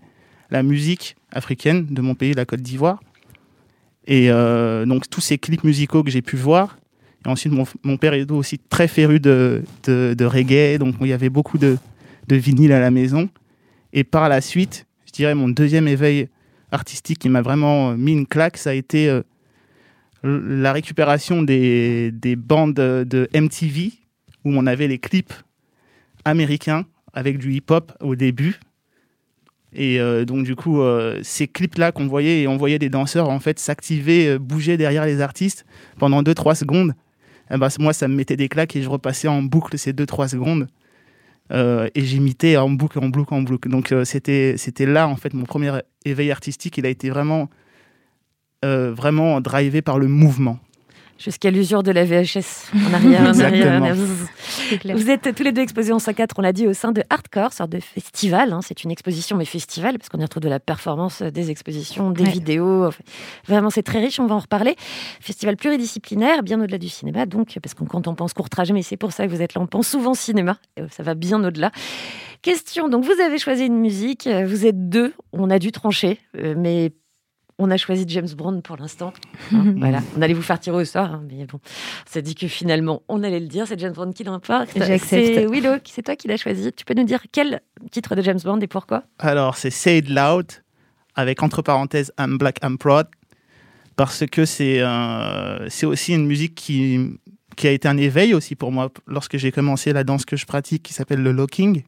la 0.48 0.62
musique 0.62 1.14
africaine 1.30 1.84
de 1.90 2.00
mon 2.00 2.14
pays, 2.14 2.32
la 2.32 2.46
Côte 2.46 2.62
d'Ivoire. 2.62 3.00
Et 4.06 4.28
donc, 4.28 5.08
tous 5.08 5.22
ces 5.22 5.38
clips 5.38 5.64
musicaux 5.64 6.02
que 6.02 6.10
j'ai 6.10 6.20
pu 6.20 6.36
voir, 6.36 6.76
ensuite, 7.26 7.52
mon, 7.84 7.96
père 7.96 8.14
est 8.14 8.30
aussi 8.30 8.58
très 8.58 8.88
féru 8.88 9.20
de, 9.20 9.62
de, 9.84 10.24
reggae, 10.24 10.78
donc 10.78 10.94
il 11.00 11.08
y 11.08 11.12
avait 11.12 11.30
beaucoup 11.30 11.58
de, 11.58 11.78
de 12.28 12.36
vinyles 12.36 12.72
à 12.72 12.80
la 12.80 12.90
maison. 12.90 13.28
Et 13.92 14.04
par 14.04 14.28
la 14.28 14.40
suite, 14.40 14.86
je 15.06 15.12
dirais 15.12 15.34
mon 15.34 15.48
deuxième 15.48 15.88
éveil 15.88 16.28
artistique 16.70 17.18
qui 17.20 17.28
m'a 17.28 17.42
vraiment 17.42 17.96
mis 17.96 18.12
une 18.12 18.26
claque, 18.26 18.56
ça 18.56 18.70
a 18.70 18.72
été 18.74 19.08
euh, 19.08 19.22
la 20.22 20.72
récupération 20.72 21.42
des, 21.42 22.10
des 22.12 22.36
bandes 22.36 22.74
de 22.74 23.28
MTV, 23.34 23.92
où 24.44 24.50
on 24.50 24.66
avait 24.66 24.88
les 24.88 24.98
clips 24.98 25.32
américains 26.24 26.84
avec 27.12 27.38
du 27.38 27.52
hip-hop 27.52 27.92
au 28.00 28.16
début. 28.16 28.60
Et 29.72 30.00
euh, 30.00 30.24
donc, 30.24 30.44
du 30.44 30.56
coup, 30.56 30.82
euh, 30.82 31.20
ces 31.22 31.48
clips-là 31.48 31.92
qu'on 31.92 32.06
voyait, 32.06 32.42
et 32.42 32.48
on 32.48 32.56
voyait 32.56 32.78
des 32.78 32.90
danseurs 32.90 33.28
en 33.28 33.40
fait 33.40 33.58
s'activer, 33.58 34.38
bouger 34.38 34.76
derrière 34.76 35.06
les 35.06 35.20
artistes 35.20 35.64
pendant 35.98 36.22
2-3 36.22 36.54
secondes. 36.54 36.94
Eh 37.54 37.56
ben, 37.56 37.68
moi, 37.78 37.92
ça 37.92 38.08
me 38.08 38.16
mettait 38.16 38.36
des 38.36 38.48
claques 38.48 38.74
et 38.74 38.82
je 38.82 38.88
repassais 38.88 39.28
en 39.28 39.40
boucle 39.40 39.78
ces 39.78 39.92
2-3 39.92 40.28
secondes. 40.28 40.66
Euh, 41.52 41.88
et 41.94 42.00
j'imitais 42.00 42.56
en 42.56 42.68
boucle, 42.68 42.98
en 42.98 43.08
boucle, 43.08 43.32
en 43.32 43.42
boucle. 43.42 43.68
Donc, 43.68 43.92
euh, 43.92 44.04
c'était 44.04 44.56
là, 44.86 45.06
en 45.06 45.14
fait, 45.14 45.34
mon 45.34 45.44
premier 45.44 45.72
éveil 46.04 46.32
artistique. 46.32 46.78
Il 46.78 46.86
a 46.86 46.88
été 46.88 47.10
vraiment, 47.10 47.48
euh, 48.64 48.92
vraiment 48.92 49.40
drivé 49.40 49.82
par 49.82 50.00
le 50.00 50.08
mouvement. 50.08 50.58
Jusqu'à 51.16 51.50
l'usure 51.50 51.82
de 51.84 51.92
la 51.92 52.04
VHS. 52.04 52.72
En 52.90 52.92
arrière, 52.94 53.22
en 53.22 53.38
arrière, 53.38 53.82
en. 53.82 53.94
Vous 54.94 55.10
êtes 55.10 55.34
tous 55.34 55.42
les 55.44 55.52
deux 55.52 55.62
exposés 55.62 55.92
en 55.92 55.98
5-4, 55.98 56.30
on 56.38 56.42
l'a 56.42 56.52
dit, 56.52 56.66
au 56.66 56.72
sein 56.72 56.90
de 56.92 57.02
Hardcore, 57.08 57.52
sorte 57.52 57.70
de 57.70 57.78
festival. 57.80 58.52
hein. 58.52 58.60
C'est 58.62 58.82
une 58.82 58.90
exposition, 58.90 59.36
mais 59.36 59.44
festival, 59.44 59.96
parce 59.96 60.08
qu'on 60.08 60.18
y 60.18 60.22
retrouve 60.22 60.42
de 60.42 60.48
la 60.48 60.58
performance, 60.60 61.22
euh, 61.22 61.30
des 61.30 61.50
expositions, 61.50 62.10
des 62.10 62.24
Ouais. 62.24 62.30
vidéos. 62.30 62.86
Enfin, 62.86 63.02
Vraiment, 63.46 63.70
c'est 63.70 63.82
très 63.84 64.00
riche, 64.00 64.18
on 64.18 64.26
va 64.26 64.34
en 64.34 64.40
reparler. 64.40 64.74
Festival 65.20 65.56
pluridisciplinaire, 65.56 66.42
bien 66.42 66.60
au-delà 66.60 66.78
du 66.78 66.88
cinéma, 66.88 67.26
donc, 67.26 67.58
parce 67.62 67.74
que 67.74 67.84
quand 67.84 68.08
on 68.08 68.14
pense 68.14 68.32
court 68.34 68.50
trajet, 68.50 68.72
mais 68.74 68.82
c'est 68.82 68.96
pour 68.96 69.12
ça 69.12 69.24
que 69.26 69.30
vous 69.30 69.40
êtes 69.40 69.54
là, 69.54 69.60
on 69.60 69.66
pense 69.68 69.86
souvent 69.88 70.14
cinéma, 70.14 70.58
et 70.76 70.80
euh, 70.82 70.86
ça 70.90 71.02
va 71.04 71.14
bien 71.14 71.42
au-delà. 71.44 71.70
Question, 72.42 72.88
donc 72.88 73.04
vous 73.04 73.20
avez 73.24 73.38
choisi 73.38 73.64
une 73.66 73.78
musique, 73.78 74.26
euh, 74.26 74.44
vous 74.46 74.66
êtes 74.66 74.88
deux, 74.88 75.14
on 75.32 75.48
a 75.48 75.58
dû 75.58 75.70
trancher, 75.72 76.18
mais 76.34 76.92
On 77.58 77.70
a 77.70 77.76
choisi 77.76 78.04
James 78.08 78.28
Bond 78.36 78.60
pour 78.62 78.76
l'instant. 78.76 79.12
Hein, 79.52 79.74
voilà, 79.76 80.00
on 80.16 80.22
allait 80.22 80.34
vous 80.34 80.42
faire 80.42 80.58
tirer 80.58 80.78
au 80.78 80.84
sort, 80.84 81.04
hein, 81.04 81.22
mais 81.28 81.44
bon, 81.44 81.58
on 81.58 82.10
s'est 82.10 82.22
dit 82.22 82.34
que 82.34 82.48
finalement, 82.48 83.02
on 83.08 83.22
allait 83.22 83.40
le 83.40 83.46
dire. 83.46 83.66
C'est 83.68 83.78
James 83.78 83.92
Bond 83.92 84.12
qui 84.12 84.24
l'emporte. 84.24 84.70
J'accepte. 84.74 85.04
C'est 85.04 85.46
Willow, 85.46 85.76
c'est 85.84 86.02
toi 86.02 86.16
qui 86.16 86.28
l'as 86.28 86.38
choisi. 86.38 86.72
Tu 86.72 86.84
peux 86.84 86.94
nous 86.94 87.04
dire 87.04 87.20
quel 87.30 87.60
titre 87.90 88.14
de 88.16 88.22
James 88.22 88.40
Bond 88.42 88.58
et 88.60 88.66
pourquoi? 88.66 89.04
Alors, 89.18 89.56
c'est 89.56 89.70
Say 89.70 89.98
It 89.98 90.08
Loud, 90.08 90.46
avec 91.14 91.42
entre 91.42 91.62
parenthèses 91.62 92.12
I'm 92.18 92.38
Black, 92.38 92.58
I'm 92.64 92.78
Proud, 92.78 93.06
parce 93.96 94.24
que 94.26 94.44
c'est 94.44 94.80
euh, 94.80 95.68
c'est 95.68 95.86
aussi 95.86 96.14
une 96.14 96.26
musique 96.26 96.54
qui, 96.54 97.18
qui 97.56 97.68
a 97.68 97.70
été 97.70 97.86
un 97.86 97.96
éveil 97.96 98.34
aussi 98.34 98.56
pour 98.56 98.72
moi 98.72 98.90
lorsque 99.06 99.36
j'ai 99.36 99.52
commencé 99.52 99.92
la 99.92 100.04
danse 100.04 100.24
que 100.24 100.36
je 100.36 100.46
pratique 100.46 100.82
qui 100.82 100.92
s'appelle 100.92 101.22
le 101.22 101.32
locking. 101.32 101.82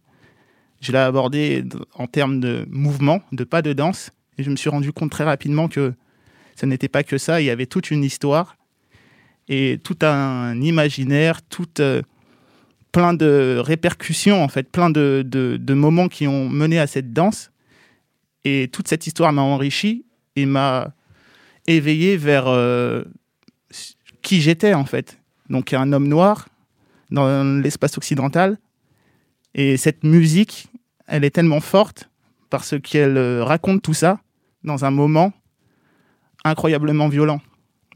Je 0.81 0.93
l'ai 0.93 0.99
abordé 0.99 1.65
en 1.95 2.07
termes 2.07 2.39
de 2.39 2.67
mouvement, 2.71 3.23
de 3.33 3.45
pas 3.45 3.63
de 3.63 3.73
danse, 3.73 4.11
et 4.39 4.43
je 4.43 4.51
me 4.51 4.57
suis 4.57 4.71
rendu 4.71 4.93
compte 4.93 5.11
très 5.11 5.25
rapidement 5.25 5.69
que 5.69 5.95
ce 6.55 6.67
n'était 6.67 6.89
pas 6.89 7.03
que 7.03 7.19
ça, 7.19 7.41
il 7.41 7.45
y 7.45 7.51
avait 7.51 7.67
toute 7.67 7.91
une 7.91 8.05
histoire 8.05 8.57
et 9.49 9.79
tout 9.83 9.99
un 10.03 10.61
imaginaire, 10.61 11.43
tout 11.43 11.69
euh, 11.81 12.03
plein 12.93 13.15
de 13.15 13.61
répercussions 13.63 14.43
en 14.43 14.49
fait, 14.49 14.71
plein 14.71 14.91
de, 14.91 15.75
moments 15.75 16.09
qui 16.09 16.27
ont 16.27 16.49
mené 16.49 16.79
à 16.79 16.87
cette 16.87 17.13
danse. 17.13 17.51
Et 18.45 18.69
toute 18.73 18.89
cette 18.89 19.07
histoire 19.07 19.33
m'a 19.33 19.43
enrichi 19.43 20.05
et 20.37 20.47
m'a 20.47 20.93
éveillé 21.67 22.17
vers 22.17 22.47
euh, 22.47 23.05
qui 24.23 24.41
j'étais 24.41 24.75
en 24.75 24.85
fait. 24.85 25.19
Donc 25.51 25.73
un 25.73 25.93
homme 25.93 26.09
noir 26.09 26.49
dans 27.11 27.61
l'espace 27.61 27.97
occidental. 27.99 28.59
Et 29.55 29.77
cette 29.77 30.05
musique, 30.05 30.69
elle 31.07 31.25
est 31.25 31.31
tellement 31.31 31.61
forte 31.61 32.09
parce 32.51 32.79
qu'elle 32.81 33.17
euh, 33.17 33.45
raconte 33.45 33.83
tout 33.83 33.95
ça 33.95 34.21
dans 34.67 34.85
un 34.85 34.91
moment 34.91 35.33
incroyablement 36.45 37.09
violent. 37.09 37.41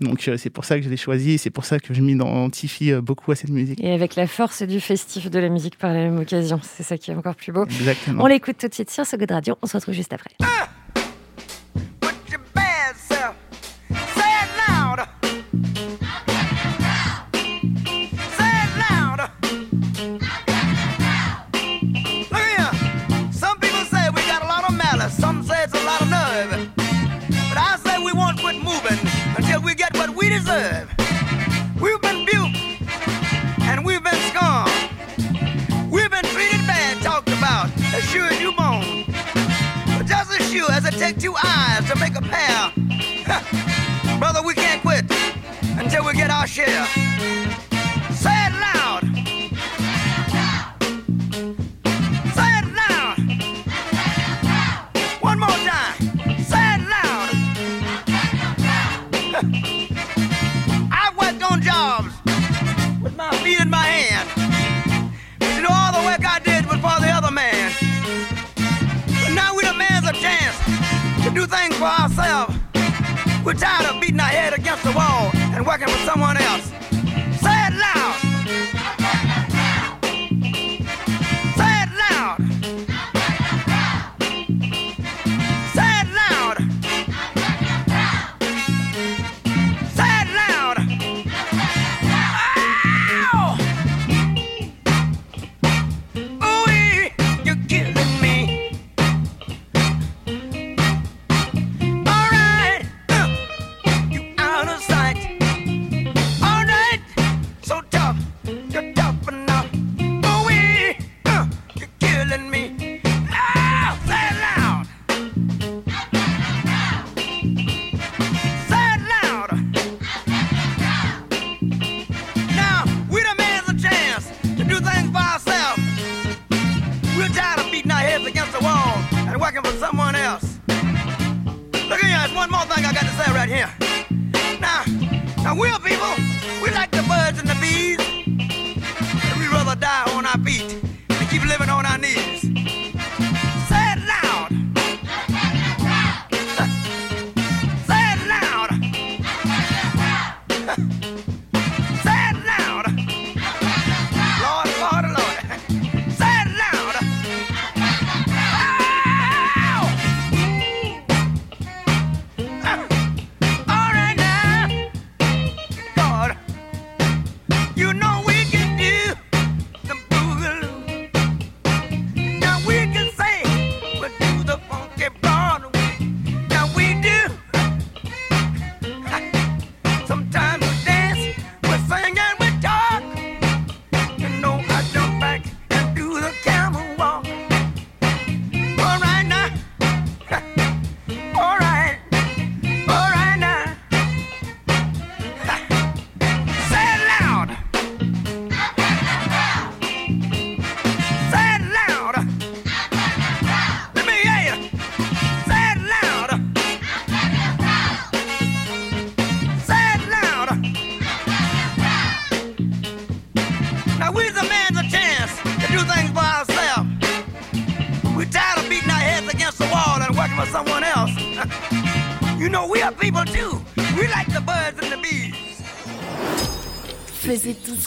Donc 0.00 0.28
euh, 0.28 0.38
c'est 0.38 0.50
pour 0.50 0.64
ça 0.64 0.78
que 0.78 0.84
je 0.84 0.88
l'ai 0.88 0.96
choisi 0.96 1.32
et 1.32 1.38
c'est 1.38 1.50
pour 1.50 1.66
ça 1.66 1.78
que 1.78 1.92
je 1.92 2.00
m'identifie 2.00 2.90
euh, 2.90 3.02
beaucoup 3.02 3.30
à 3.32 3.34
cette 3.34 3.50
musique. 3.50 3.78
Et 3.82 3.92
avec 3.92 4.16
la 4.16 4.26
force 4.26 4.62
du 4.62 4.80
festif 4.80 5.30
de 5.30 5.38
la 5.38 5.50
musique 5.50 5.76
par 5.76 5.92
la 5.92 6.00
même 6.00 6.18
occasion, 6.18 6.58
c'est 6.62 6.82
ça 6.82 6.96
qui 6.96 7.10
est 7.10 7.14
encore 7.14 7.36
plus 7.36 7.52
beau. 7.52 7.66
Exactement. 7.66 8.24
On 8.24 8.26
l'écoute 8.26 8.56
tout 8.58 8.68
de 8.68 8.74
suite 8.74 8.90
sur 8.90 9.04
So 9.04 9.18
Good 9.18 9.30
Radio. 9.30 9.58
On 9.62 9.66
se 9.66 9.76
retrouve 9.76 9.94
juste 9.94 10.12
après. 10.12 10.30
Bad 10.40 10.48
deserve. 30.30 30.88
We've 31.80 32.00
been 32.00 32.24
buked 32.24 32.80
and 33.62 33.84
we've 33.84 34.02
been 34.02 34.22
scorned. 34.30 35.90
We've 35.90 36.08
been 36.08 36.24
treated 36.24 36.64
bad, 36.68 37.02
talked 37.02 37.28
about, 37.28 37.68
as 37.92 38.04
sure 38.04 38.26
as 38.26 38.40
you 38.40 38.52
moan. 38.52 39.06
But 39.98 40.06
just 40.06 40.30
as 40.38 40.48
sure 40.52 40.70
as 40.70 40.84
it 40.84 40.94
takes 40.94 41.20
two 41.20 41.34
eyes 41.36 41.84
to 41.90 41.98
make 41.98 42.14
a 42.14 42.22
pair, 42.22 42.70
brother, 44.20 44.40
we 44.46 44.54
can't 44.54 44.80
quit 44.82 45.04
until 45.76 46.06
we 46.06 46.12
get 46.12 46.30
our 46.30 46.46
share. 46.46 46.86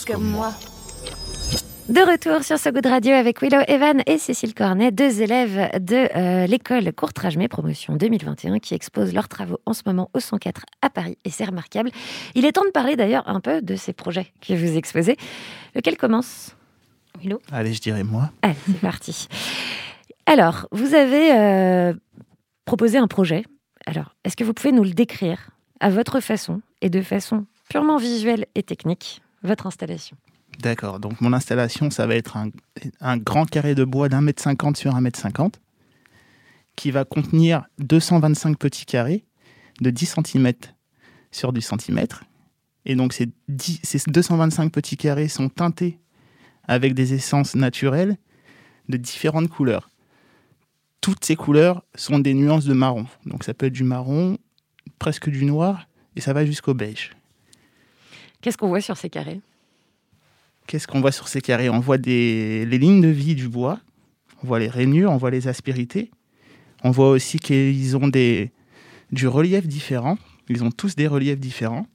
Comme 0.02 0.24
moi. 0.24 0.52
De 1.88 2.00
retour 2.00 2.42
sur 2.42 2.58
ce 2.58 2.70
goût 2.70 2.80
de 2.80 2.88
radio 2.88 3.12
avec 3.12 3.40
Willow 3.40 3.60
Evan 3.68 4.02
et 4.06 4.18
Cécile 4.18 4.54
Cornet, 4.54 4.90
deux 4.90 5.20
élèves 5.20 5.70
de 5.78 6.08
euh, 6.16 6.46
l'école 6.46 6.92
Courtrajmé 6.92 7.46
promotion 7.46 7.94
2021 7.94 8.58
qui 8.58 8.74
exposent 8.74 9.12
leurs 9.12 9.28
travaux 9.28 9.60
en 9.66 9.74
ce 9.74 9.82
moment 9.86 10.10
au 10.14 10.20
104 10.20 10.62
à 10.82 10.90
Paris 10.90 11.18
et 11.24 11.30
c'est 11.30 11.44
remarquable. 11.44 11.90
Il 12.34 12.44
est 12.44 12.52
temps 12.52 12.64
de 12.64 12.70
parler 12.70 12.96
d'ailleurs 12.96 13.28
un 13.28 13.40
peu 13.40 13.62
de 13.62 13.76
ces 13.76 13.92
projets 13.92 14.32
que 14.40 14.54
vous 14.54 14.76
exposez. 14.76 15.16
Lequel 15.74 15.96
commence? 15.96 16.56
Willow 17.20 17.40
Allez, 17.52 17.74
je 17.74 17.80
dirais 17.80 18.02
moi. 18.02 18.30
Allez, 18.42 18.56
c'est 18.66 18.80
parti. 18.80 19.28
Alors, 20.26 20.66
vous 20.72 20.94
avez 20.94 21.32
euh, 21.32 21.92
proposé 22.64 22.98
un 22.98 23.06
projet. 23.06 23.44
Alors, 23.86 24.14
est-ce 24.24 24.36
que 24.36 24.44
vous 24.44 24.54
pouvez 24.54 24.72
nous 24.72 24.84
le 24.84 24.92
décrire 24.94 25.50
à 25.80 25.90
votre 25.90 26.20
façon 26.20 26.62
et 26.80 26.88
de 26.88 27.02
façon 27.02 27.46
purement 27.68 27.96
visuelle 27.96 28.46
et 28.54 28.62
technique, 28.62 29.20
votre 29.44 29.66
installation 29.66 30.16
D'accord. 30.60 31.00
Donc 31.00 31.20
mon 31.20 31.32
installation, 31.32 31.90
ça 31.90 32.06
va 32.06 32.14
être 32.14 32.36
un, 33.00 33.16
grand 33.18 33.44
carré 33.44 33.74
de 33.74 33.84
bois 33.84 34.08
d'un 34.08 34.20
mètre 34.20 34.42
cinquante 34.42 34.76
sur 34.76 34.94
un 34.94 35.00
mètre 35.00 35.18
cinquante 35.18 35.60
qui 36.76 36.90
va 36.90 37.04
contenir 37.04 37.64
225 37.78 38.58
petits 38.58 38.86
carrés 38.86 39.24
de 39.80 39.90
10 39.90 40.16
cm 40.24 40.52
sur 41.30 41.52
du 41.52 41.60
centimètre. 41.60 42.24
Et 42.84 42.96
donc 42.96 43.12
ces, 43.12 43.28
10 43.48 43.80
ces 43.82 43.98
225 44.06 44.72
petits 44.72 44.96
carrés 44.96 45.28
sont 45.28 45.48
teintés 45.48 45.98
avec 46.66 46.94
des 46.94 47.14
essences 47.14 47.54
naturelles 47.54 48.16
de 48.88 48.96
différentes 48.96 49.48
couleurs. 49.48 49.90
Toutes 51.00 51.24
ces 51.24 51.36
couleurs 51.36 51.84
sont 51.94 52.18
des 52.18 52.34
nuances 52.34 52.64
de 52.64 52.74
marron. 52.74 53.06
Donc 53.26 53.44
ça 53.44 53.54
peut 53.54 53.66
être 53.66 53.72
du 53.72 53.84
marron, 53.84 54.38
presque 54.98 55.28
du 55.28 55.44
noir, 55.44 55.86
et 56.16 56.20
ça 56.20 56.32
va 56.32 56.46
jusqu'au 56.46 56.74
beige. 56.74 57.10
Qu'est-ce 58.44 58.58
qu'on 58.58 58.68
voit 58.68 58.82
sur 58.82 58.98
ces 58.98 59.08
carrés? 59.08 59.40
Qu'est-ce 60.66 60.86
qu'on 60.86 61.00
voit 61.00 61.12
sur 61.12 61.28
ces 61.28 61.40
carrés? 61.40 61.70
On 61.70 61.80
voit 61.80 61.96
des, 61.96 62.66
les 62.66 62.76
lignes 62.76 63.00
de 63.00 63.08
vie 63.08 63.34
du 63.34 63.48
bois, 63.48 63.80
on 64.42 64.46
voit 64.46 64.58
les 64.58 64.68
rainures, 64.68 65.10
on 65.10 65.16
voit 65.16 65.30
les 65.30 65.48
aspérités. 65.48 66.10
On 66.82 66.90
voit 66.90 67.08
aussi 67.08 67.38
qu'ils 67.38 67.96
ont 67.96 68.06
des, 68.06 68.52
du 69.12 69.28
relief 69.28 69.66
différent. 69.66 70.18
Ils 70.50 70.62
ont 70.62 70.70
tous 70.70 70.94
des 70.94 71.06
reliefs 71.06 71.38
différents. 71.38 71.86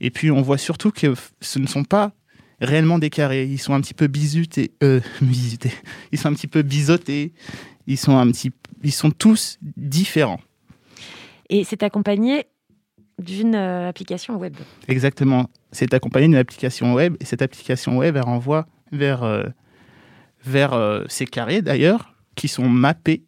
Et 0.00 0.10
puis 0.10 0.30
on 0.30 0.40
voit 0.40 0.56
surtout 0.56 0.92
que 0.92 1.12
ce 1.42 1.58
ne 1.58 1.66
sont 1.66 1.84
pas 1.84 2.12
réellement 2.62 2.98
des 2.98 3.10
carrés. 3.10 3.44
Ils 3.44 3.58
sont 3.58 3.74
un 3.74 3.82
petit 3.82 3.92
peu 3.92 4.06
bisutés. 4.06 4.72
Euh, 4.82 5.02
bisutés. 5.20 5.72
Ils 6.10 6.18
sont 6.18 6.30
un 6.30 6.34
petit 6.34 6.46
peu 6.46 6.62
biseautés. 6.62 7.34
Ils 7.86 7.98
sont, 7.98 8.16
un 8.16 8.30
petit, 8.30 8.50
ils 8.82 8.92
sont 8.92 9.10
tous 9.10 9.58
différents. 9.76 10.40
Et 11.50 11.64
c'est 11.64 11.82
accompagné 11.82 12.46
d'une 13.22 13.54
euh, 13.54 13.88
application 13.88 14.36
web. 14.36 14.54
Exactement. 14.88 15.48
C'est 15.70 15.94
accompagné 15.94 16.26
d'une 16.26 16.36
application 16.36 16.94
web 16.94 17.16
et 17.20 17.24
cette 17.24 17.42
application 17.42 17.96
web, 17.98 18.16
elle 18.16 18.22
renvoie 18.24 18.66
vers, 18.92 19.22
euh, 19.22 19.44
vers 20.44 20.72
euh, 20.74 21.04
ces 21.08 21.26
carrés 21.26 21.62
d'ailleurs, 21.62 22.14
qui 22.34 22.48
sont 22.48 22.68
mappés 22.68 23.22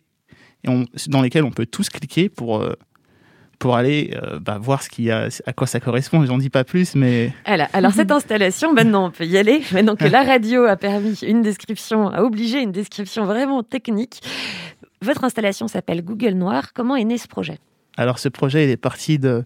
et 0.65 0.69
on- 0.69 0.85
dans 1.09 1.23
lesquels 1.23 1.45
on 1.45 1.51
peut 1.51 1.67
tous 1.67 1.89
cliquer 1.91 2.29
pour, 2.29 2.61
euh, 2.63 2.75
pour 3.59 3.77
aller 3.77 4.15
euh, 4.23 4.39
bah, 4.41 4.59
voir 4.59 4.83
ce 4.83 4.89
qu'il 4.89 5.05
y 5.05 5.11
a, 5.11 5.29
à 5.47 5.53
quoi 5.53 5.67
ça 5.67 5.79
correspond. 5.81 6.25
J'en 6.27 6.39
dis 6.39 6.51
pas 6.51 6.65
plus, 6.65 6.95
mais 6.95 7.33
Voilà. 7.47 7.69
Alors 7.73 7.93
cette 7.93 8.11
installation, 8.11 8.73
maintenant 8.75 9.07
on 9.07 9.11
peut 9.11 9.25
y 9.27 9.39
aller. 9.39 9.63
Maintenant 9.73 9.97
que 9.97 10.05
la 10.07 10.23
radio 10.23 10.65
a 10.65 10.77
permis 10.77 11.15
une 11.23 11.43
description, 11.43 12.09
a 12.09 12.23
obligé 12.23 12.61
une 12.61 12.73
description 12.73 13.25
vraiment 13.27 13.63
technique. 13.63 14.21
Votre 15.03 15.25
installation 15.25 15.69
s'appelle 15.69 16.03
Google 16.03 16.31
Noir. 16.33 16.73
Comment 16.73 16.97
est 16.97 17.05
né 17.05 17.19
ce 17.19 17.29
projet? 17.29 17.59
Alors 17.97 18.19
ce 18.19 18.29
projet, 18.29 18.65
il 18.65 18.71
est 18.71 18.77
parti 18.79 19.19
de- 19.19 19.45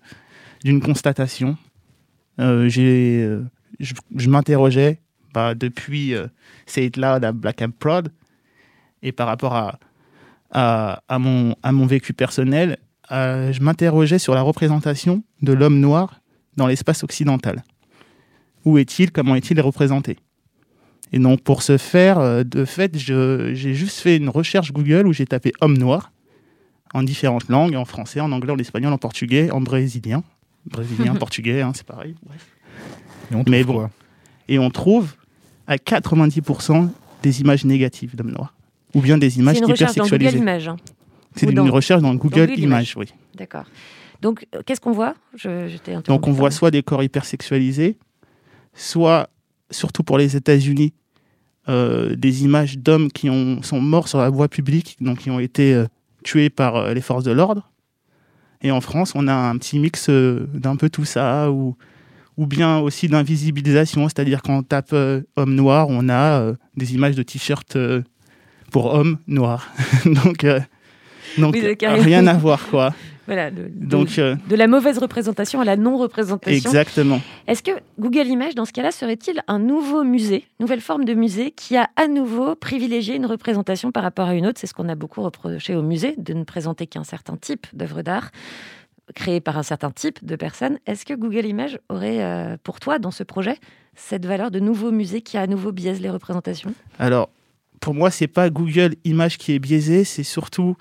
d'une 0.65 0.81
constatation. 0.81 1.57
Euh, 2.41 2.69
j'ai, 2.69 3.23
euh, 3.23 3.45
je 3.81 4.29
m'interrogeais 4.29 5.01
bah, 5.35 5.55
depuis 5.55 6.15
euh, 6.15 6.29
Say 6.67 6.87
It 6.87 6.97
Loud 6.97 7.25
à 7.25 7.33
Black 7.33 7.63
and 7.63 7.73
Proud 7.79 8.13
et 9.03 9.13
par 9.13 9.27
rapport 9.27 9.55
à, 9.55 9.79
à, 10.51 11.19
mon, 11.19 11.55
à 11.63 11.73
mon 11.73 11.87
vécu 11.87 12.13
personnel, 12.13 12.79
je 13.11 13.61
m'interrogeais 13.61 14.19
sur 14.19 14.35
la 14.35 14.43
représentation 14.43 15.23
de 15.41 15.53
l'homme 15.53 15.79
noir 15.79 16.21
dans 16.57 16.67
l'espace 16.67 17.05
occidental. 17.05 17.63
Où 18.65 18.77
est-il? 18.79 19.13
Comment 19.13 19.37
est-il 19.37 19.61
représenté? 19.61 20.19
Et 21.13 21.19
donc 21.19 21.43
pour 21.43 21.63
ce 21.63 21.79
faire, 21.79 22.45
de 22.45 22.65
fait, 22.65 22.99
j'ai 22.99 23.75
juste 23.75 24.01
fait 24.01 24.17
une 24.17 24.29
recherche 24.29 24.73
Google 24.73 25.07
où 25.07 25.13
j'ai 25.13 25.27
tapé 25.27 25.53
homme 25.61 25.79
noir 25.79 26.13
en 26.93 27.03
différentes 27.03 27.49
langues, 27.49 27.77
en 27.77 27.85
français, 27.85 28.21
en 28.21 28.33
anglais, 28.33 28.53
en 28.53 28.59
espagnol, 28.59 28.93
en 28.93 28.99
portugais, 28.99 29.51
en 29.53 29.61
brésilien. 29.61 30.25
Brésilien, 30.67 31.15
portugais, 31.17 31.61
hein, 31.63 31.73
c'est 31.75 31.87
pareil. 31.87 32.15
bref. 32.27 32.47
Et 33.31 33.35
on 33.35 33.45
Mais 33.49 33.63
trouve 33.63 33.75
bon. 33.75 33.81
quoi? 33.81 33.91
Et 34.49 34.59
on 34.59 34.71
trouve 34.71 35.15
à 35.67 35.77
90% 35.77 36.89
des 37.23 37.41
images 37.41 37.65
négatives 37.65 38.15
d'hommes 38.17 38.31
noirs. 38.33 38.55
Ou 38.95 39.01
bien 39.01 39.19
des 39.19 39.39
images 39.39 39.57
C'est 39.57 39.65
une 39.65 39.71
recherche 39.71 39.95
dans 39.97 40.05
Google 40.05 40.15
hypersexualisées. 40.23 40.39
Images. 40.39 40.69
hein. 40.69 40.77
C'est 41.35 41.47
Ou 41.47 41.51
une 41.51 41.57
dans- 41.57 41.71
recherche 41.71 42.01
dans 42.03 42.15
Google, 42.15 42.47
Google 42.47 42.61
Images, 42.61 42.95
oui. 42.97 43.07
D'accord. 43.37 43.65
Donc 44.23 44.47
euh, 44.55 44.63
qu'est-ce 44.65 44.81
qu'on 44.81 44.93
voit? 44.93 45.15
Je, 45.37 45.69
je 45.69 46.01
Donc 46.07 46.27
on 46.27 46.33
voit 46.33 46.51
soit 46.51 46.71
des 46.71 46.83
corps 46.83 47.03
hypersexualisés, 47.03 47.99
soit, 48.75 49.29
surtout 49.71 50.03
pour 50.03 50.19
les 50.19 50.37
États-Unis, 50.37 50.93
euh, 51.69 52.17
des 52.17 52.45
images 52.45 52.79
d'hommes 52.79 53.11
qui 53.13 53.29
ont, 53.29 53.63
sont 53.63 53.81
morts 53.81 54.09
sur 54.09 54.19
la 54.19 54.31
voie 54.31 54.49
publique, 54.49 54.97
donc 55.01 55.19
qui 55.19 55.31
ont 55.31 55.39
été 55.39 55.75
euh, 55.75 55.87
tués 56.25 56.49
par 56.51 56.77
euh, 56.77 56.95
les 56.95 57.01
forces 57.03 57.25
de 57.25 57.31
l'ordre. 57.31 57.68
Et 58.63 58.71
en 58.71 58.81
France, 58.81 59.13
on 59.15 59.29
a 59.29 59.35
un 59.35 59.57
petit 59.57 59.79
mix 59.79 60.09
euh, 60.09 60.49
d'un 60.53 60.77
peu 60.77 60.91
tout 60.91 61.05
ça, 61.05 61.51
ou, 61.51 61.77
ou 62.39 62.47
bien 62.47 62.79
aussi 62.79 63.09
d'invisibilisation, 63.09 64.09
c'est-à-dire 64.09 64.43
quand 64.43 64.59
on 64.59 64.63
tape 64.63 64.93
euh, 64.93 65.23
homme 65.37 65.55
noir, 65.55 65.89
on 65.91 66.09
a 66.09 66.41
euh, 66.41 66.55
des 66.77 66.95
images 66.95 67.17
de 67.17 67.25
t-shirts 67.25 67.75
euh, 67.75 68.03
pour 68.71 68.95
hommes 68.95 69.19
noirs. 69.27 69.69
donc, 70.05 70.47
donc 71.37 71.55
Oui, 71.55 71.77
rien 72.01 72.27
à 72.29 72.35
voir, 72.35 72.67
quoi. 72.69 72.95
Voilà, 73.29 73.51
de, 73.53 73.65
de- 73.65 73.87
Donc, 73.87 74.19
euh, 74.19 74.35
de 74.49 74.57
la 74.57 74.67
mauvaise 74.67 74.99
représentation 74.99 75.61
à 75.61 75.65
la 75.65 75.77
non-représentation. 75.77 76.71
exactement. 76.71 77.21
Est-ce 77.47 77.63
que 77.63 77.71
Google 78.01 78.27
Images, 78.27 78.55
dans 78.57 78.65
ce 78.65 78.73
cas-là, 78.73 78.91
serait-il 78.91 79.41
un 79.47 79.59
nouveau 79.59 80.03
musée, 80.03 80.47
nouvelle 80.59 80.81
forme 80.81 81.05
de 81.05 81.15
musée, 81.15 81.51
qui 81.53 81.77
a 81.77 81.91
à 81.97 82.09
nouveau 82.09 82.55
privilégié 82.57 83.15
une 83.15 83.27
représentation 83.27 83.93
par 83.93 84.03
rapport 84.03 84.27
à 84.29 84.35
une 84.35 84.47
autre? 84.47 84.59
C'est 84.59 84.67
ce 84.67 84.75
qu'on 84.75 84.89
a 84.89 84.95
beaucoup 84.95 85.23
reproché 85.23 85.77
au 85.77 85.83
musée, 85.83 86.15
de 86.17 86.33
ne 86.33 86.43
présenter 86.45 86.87
qu'un 86.87 87.05
certain 87.05 87.37
type 87.37 87.67
d'œuvre 87.75 88.03
d'art 88.03 88.31
créée 89.15 89.41
par 89.41 89.57
un 89.57 89.63
certain 89.63 89.91
type 89.91 90.25
de 90.25 90.37
personnes. 90.37 90.79
Est-ce 90.87 91.07
que 91.07 91.15
Google 91.15 91.47
Images 91.47 91.79
aurait, 91.89 92.23
euh, 92.23 92.57
pour 92.63 92.81
toi, 92.81 92.99
dans 92.99 93.11
ce 93.11 93.23
projet, 93.23 93.57
cette 93.95 94.27
valeur 94.27 94.51
de 94.51 94.59
nouveau 94.61 94.91
musée 94.91 95.23
qui 95.23 95.39
à 95.39 95.47
nouveau 95.47 95.73
biaise 95.73 96.01
les 96.01 96.11
représentations? 96.11 96.75
Alors, 96.99 97.31
pour 97.81 97.95
moi, 97.95 98.11
c'est 98.11 98.27
pas 98.27 98.51
Google 98.51 98.95
Images 99.05 99.39
qui 99.39 99.53
est 99.53 99.59
biaisé, 99.59 100.05
c'est 100.05 100.25
surtout 100.25 100.77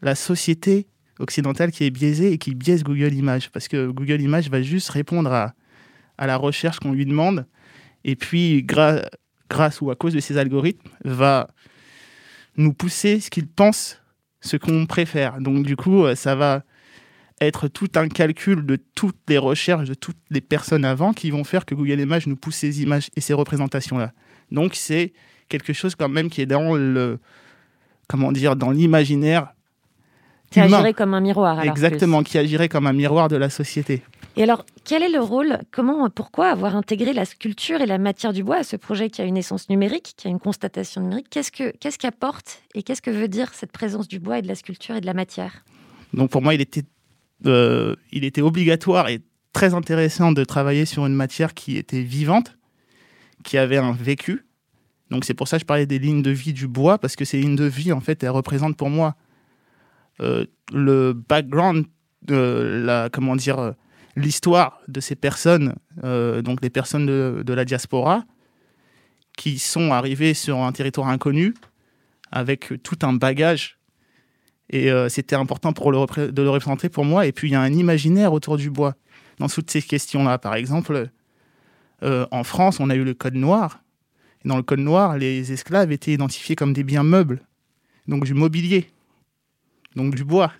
la 0.00 0.14
société 0.14 0.86
occidentale 1.18 1.70
qui 1.70 1.84
est 1.84 1.90
biaisée 1.90 2.32
et 2.32 2.38
qui 2.38 2.54
biaise 2.54 2.82
Google 2.82 3.12
Images. 3.12 3.50
Parce 3.50 3.68
que 3.68 3.88
Google 3.88 4.20
Images 4.20 4.50
va 4.50 4.62
juste 4.62 4.90
répondre 4.90 5.32
à, 5.32 5.54
à 6.16 6.26
la 6.26 6.36
recherche 6.36 6.78
qu'on 6.80 6.92
lui 6.92 7.06
demande. 7.06 7.46
Et 8.04 8.16
puis, 8.16 8.62
grâce 8.64 9.80
ou 9.80 9.90
à 9.90 9.96
cause 9.96 10.14
de 10.14 10.20
ces 10.20 10.38
algorithmes, 10.38 10.88
va 11.04 11.48
nous 12.56 12.72
pousser 12.72 13.20
ce 13.20 13.30
qu'il 13.30 13.46
pense, 13.46 14.00
ce 14.40 14.56
qu'on 14.56 14.86
préfère. 14.86 15.40
Donc, 15.40 15.64
du 15.64 15.76
coup, 15.76 16.04
euh, 16.04 16.14
ça 16.14 16.34
va 16.34 16.64
être 17.40 17.68
tout 17.68 17.88
un 17.94 18.08
calcul 18.08 18.66
de 18.66 18.76
toutes 18.96 19.18
les 19.28 19.38
recherches 19.38 19.88
de 19.88 19.94
toutes 19.94 20.18
les 20.30 20.40
personnes 20.40 20.84
avant 20.84 21.12
qui 21.12 21.30
vont 21.30 21.44
faire 21.44 21.64
que 21.64 21.74
Google 21.74 22.00
Images 22.00 22.26
nous 22.26 22.34
pousse 22.34 22.56
ces 22.56 22.82
images 22.82 23.10
et 23.14 23.20
ces 23.20 23.32
représentations-là. 23.32 24.12
Donc, 24.50 24.74
c'est 24.74 25.12
quelque 25.48 25.72
chose 25.72 25.94
quand 25.94 26.08
même 26.08 26.30
qui 26.30 26.40
est 26.40 26.46
dans 26.46 26.74
le 26.74 27.18
comment 28.08 28.32
dire 28.32 28.56
dans 28.56 28.70
l'imaginaire 28.70 29.52
Qui 30.50 30.60
humain. 30.60 30.78
agirait 30.78 30.94
comme 30.94 31.14
un 31.14 31.20
miroir. 31.20 31.58
alors, 31.58 31.72
exactement 31.72 32.22
qui 32.22 32.38
agirait 32.38 32.68
comme 32.68 32.86
un 32.86 32.92
miroir 32.92 33.28
de 33.28 33.36
la 33.36 33.50
société 33.50 34.02
Et 34.36 34.42
alors, 34.42 34.64
quel 34.84 35.02
est 35.02 35.10
le 35.10 35.20
rôle 35.20 35.58
Comment, 35.70 36.08
pourquoi 36.08 36.48
avoir 36.48 36.74
intégré 36.74 37.12
la 37.12 37.24
sculpture 37.24 37.80
et 37.82 37.86
la 37.86 37.98
matière 37.98 38.32
du 38.32 38.42
bois 38.42 38.56
à 38.56 38.62
ce 38.62 38.76
projet 38.76 39.10
qui 39.10 39.20
a 39.20 39.24
une 39.24 39.36
essence 39.36 39.68
numérique, 39.68 40.14
qui 40.16 40.26
a 40.26 40.30
une 40.30 40.38
constatation 40.40 41.02
numérique? 41.02 41.26
Qu'est-ce 41.30 41.52
que 41.52 41.76
qu'est-ce 41.76 41.98
qu'apporte 41.98 42.62
et 42.74 42.82
qu'est-ce 42.82 43.02
que 43.02 43.10
veut 43.10 43.28
dire 43.28 43.52
cette 43.52 43.72
présence 43.72 44.08
du 44.08 44.20
bois 44.20 44.38
et 44.38 44.42
de 44.42 44.48
la 44.48 44.54
sculpture 44.54 44.96
et 44.96 45.00
de 45.00 45.06
la 45.06 45.14
matière? 45.14 45.64
Donc 46.14 46.30
pour 46.30 46.40
moi 46.40 46.54
il 46.54 46.60
était 46.60 46.84
euh, 47.46 47.94
il 48.10 48.24
était 48.24 48.40
obligatoire 48.42 49.08
et 49.08 49.20
très 49.52 49.74
intéressant 49.74 50.32
de 50.32 50.44
travailler 50.44 50.86
sur 50.86 51.04
une 51.06 51.14
matière 51.14 51.52
qui 51.54 51.76
était 51.76 52.02
vivante 52.02 52.56
qui 53.44 53.58
avait 53.58 53.76
un 53.76 53.92
vécu 53.92 54.46
donc 55.10 55.24
c'est 55.24 55.34
pour 55.34 55.48
ça 55.48 55.56
que 55.56 55.60
je 55.60 55.66
parlais 55.66 55.86
des 55.86 55.98
lignes 55.98 56.22
de 56.22 56.30
vie 56.30 56.52
du 56.52 56.66
bois 56.66 56.98
parce 56.98 57.16
que 57.16 57.24
ces 57.24 57.38
lignes 57.40 57.56
de 57.56 57.64
vie 57.64 57.92
en 57.92 58.00
fait 58.00 58.22
elles 58.22 58.30
représentent 58.30 58.76
pour 58.76 58.90
moi 58.90 59.14
le 60.20 61.12
background 61.12 61.86
de 62.22 62.82
la 62.84 63.08
comment 63.10 63.36
dire 63.36 63.58
euh, 63.58 63.72
l'histoire 64.16 64.80
de 64.88 65.00
ces 65.00 65.14
personnes 65.14 65.74
euh, 66.04 66.42
donc 66.42 66.60
les 66.62 66.70
personnes 66.70 67.06
de, 67.06 67.52
la 67.52 67.64
diaspora 67.64 68.24
qui 69.36 69.58
sont 69.58 69.92
arrivées 69.92 70.34
sur 70.34 70.58
un 70.58 70.72
territoire 70.72 71.08
inconnu 71.08 71.54
avec 72.32 72.72
tout 72.82 72.98
un 73.02 73.12
bagage. 73.12 73.78
Et 74.70 74.90
euh, 74.90 75.08
c'était 75.08 75.36
important 75.36 75.72
pour 75.72 75.92
le 75.92 76.30
de 76.30 76.42
le 76.42 76.50
représenter 76.50 76.88
pour 76.88 77.04
moi. 77.04 77.24
Et 77.24 77.32
puis 77.32 77.48
il 77.48 77.52
y 77.52 77.54
a 77.54 77.60
un 77.60 77.72
imaginaire 77.72 78.32
autour 78.32 78.56
du 78.56 78.68
bois. 78.68 78.94
Dans 79.38 79.48
toutes 79.48 79.70
ces 79.70 79.80
questions 79.80 80.24
là 80.24 80.38
par 80.38 80.56
exemple 80.56 81.08
euh, 82.02 82.26
en 82.30 82.44
France 82.44 82.80
on 82.80 82.90
a 82.90 82.96
eu 82.96 83.04
le 83.04 83.14
code 83.14 83.34
noir. 83.34 83.80
Dans 84.44 84.56
le 84.56 84.62
code 84.62 84.80
noir, 84.80 85.18
les 85.18 85.52
esclaves 85.52 85.90
étaient 85.90 86.12
identifiés 86.12 86.54
comme 86.54 86.72
des 86.72 86.84
biens 86.84 87.02
meubles, 87.02 87.40
donc 88.06 88.24
du 88.24 88.34
mobilier, 88.34 88.88
donc 89.98 90.14
du 90.14 90.24
bois. 90.24 90.52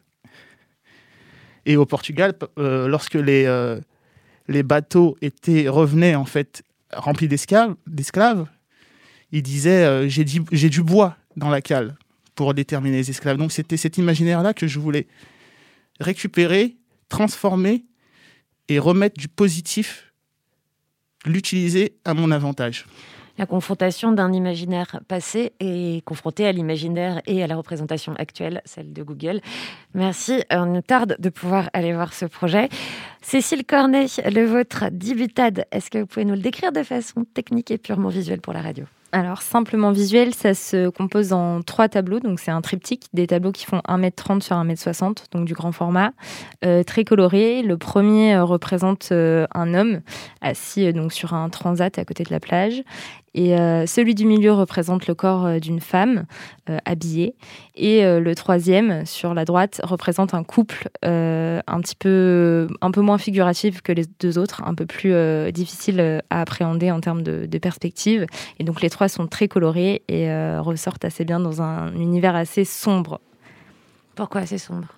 Et 1.64 1.76
au 1.76 1.86
Portugal, 1.86 2.34
euh, 2.58 2.88
lorsque 2.88 3.14
les, 3.14 3.44
euh, 3.46 3.80
les 4.48 4.62
bateaux 4.62 5.16
étaient, 5.22 5.68
revenaient 5.68 6.14
en 6.14 6.26
fait 6.26 6.62
remplis 6.92 7.28
d'esclaves, 7.28 8.46
ils 9.32 9.42
disaient 9.42 9.84
euh, 9.84 10.08
j'ai 10.08 10.70
du 10.70 10.82
bois 10.82 11.16
dans 11.36 11.50
la 11.50 11.62
cale 11.62 11.96
pour 12.34 12.52
déterminer 12.54 12.96
les 12.96 13.10
esclaves. 13.10 13.36
Donc 13.36 13.52
c'était 13.52 13.76
cet 13.76 13.98
imaginaire-là 13.98 14.54
que 14.54 14.66
je 14.66 14.78
voulais 14.78 15.06
récupérer, 16.00 16.76
transformer 17.08 17.84
et 18.68 18.78
remettre 18.78 19.18
du 19.18 19.28
positif, 19.28 20.12
l'utiliser 21.26 21.98
à 22.04 22.14
mon 22.14 22.30
avantage. 22.30 22.86
La 23.38 23.46
confrontation 23.46 24.10
d'un 24.10 24.32
imaginaire 24.32 25.00
passé 25.06 25.52
est 25.60 26.04
confrontée 26.04 26.44
à 26.44 26.50
l'imaginaire 26.50 27.22
et 27.28 27.40
à 27.40 27.46
la 27.46 27.54
représentation 27.54 28.12
actuelle, 28.18 28.62
celle 28.64 28.92
de 28.92 29.02
Google. 29.04 29.40
Merci, 29.94 30.42
on 30.50 30.66
nous 30.66 30.82
tarde 30.82 31.14
de 31.20 31.28
pouvoir 31.28 31.70
aller 31.72 31.92
voir 31.92 32.12
ce 32.12 32.24
projet. 32.24 32.68
Cécile 33.22 33.64
Cornet, 33.64 34.06
le 34.24 34.44
vôtre, 34.44 34.86
Dibutade, 34.90 35.66
est-ce 35.70 35.88
que 35.88 35.98
vous 35.98 36.06
pouvez 36.06 36.24
nous 36.24 36.34
le 36.34 36.40
décrire 36.40 36.72
de 36.72 36.82
façon 36.82 37.24
technique 37.24 37.70
et 37.70 37.78
purement 37.78 38.08
visuelle 38.08 38.40
pour 38.40 38.54
la 38.54 38.60
radio? 38.60 38.86
Alors, 39.10 39.40
simplement 39.40 39.90
visuel, 39.90 40.34
ça 40.34 40.52
se 40.52 40.90
compose 40.90 41.32
en 41.32 41.62
trois 41.62 41.88
tableaux. 41.88 42.20
Donc, 42.20 42.40
c'est 42.40 42.50
un 42.50 42.60
triptyque, 42.60 43.06
des 43.14 43.26
tableaux 43.26 43.52
qui 43.52 43.64
font 43.64 43.80
1m30 43.88 44.42
sur 44.42 44.56
1m60, 44.56 45.30
donc 45.32 45.46
du 45.46 45.54
grand 45.54 45.72
format, 45.72 46.12
euh, 46.62 46.82
très 46.82 47.04
coloré. 47.04 47.62
Le 47.62 47.78
premier 47.78 48.34
euh, 48.34 48.44
représente 48.44 49.08
euh, 49.12 49.46
un 49.54 49.72
homme 49.72 50.02
assis 50.42 50.86
euh, 50.86 50.92
donc 50.92 51.14
sur 51.14 51.32
un 51.32 51.48
transat 51.48 51.98
à 51.98 52.04
côté 52.04 52.22
de 52.22 52.30
la 52.30 52.38
plage. 52.38 52.82
Et 53.34 53.56
euh, 53.56 53.86
celui 53.86 54.14
du 54.14 54.26
milieu 54.26 54.52
représente 54.52 55.06
le 55.06 55.14
corps 55.14 55.46
euh, 55.46 55.58
d'une 55.58 55.80
femme 55.80 56.24
euh, 56.70 56.78
habillée. 56.84 57.34
Et 57.74 58.02
le 58.02 58.34
troisième, 58.34 59.06
sur 59.06 59.34
la 59.34 59.44
droite, 59.44 59.80
représente 59.84 60.34
un 60.34 60.42
couple 60.42 60.88
un 61.02 61.80
petit 61.80 61.94
peu, 61.94 62.66
un 62.80 62.90
peu 62.90 63.00
moins 63.00 63.18
figuratif 63.18 63.82
que 63.82 63.92
les 63.92 64.04
deux 64.18 64.36
autres, 64.36 64.64
un 64.64 64.74
peu 64.74 64.84
plus 64.84 65.14
difficile 65.52 66.20
à 66.28 66.40
appréhender 66.40 66.90
en 66.90 67.00
termes 67.00 67.22
de, 67.22 67.46
de 67.46 67.58
perspective. 67.58 68.26
Et 68.58 68.64
donc 68.64 68.80
les 68.80 68.90
trois 68.90 69.08
sont 69.08 69.28
très 69.28 69.46
colorés 69.46 70.02
et 70.08 70.28
ressortent 70.58 71.04
assez 71.04 71.24
bien 71.24 71.38
dans 71.38 71.62
un 71.62 71.94
univers 71.94 72.34
assez 72.34 72.64
sombre. 72.64 73.20
Pourquoi 74.16 74.40
assez 74.40 74.58
sombre? 74.58 74.97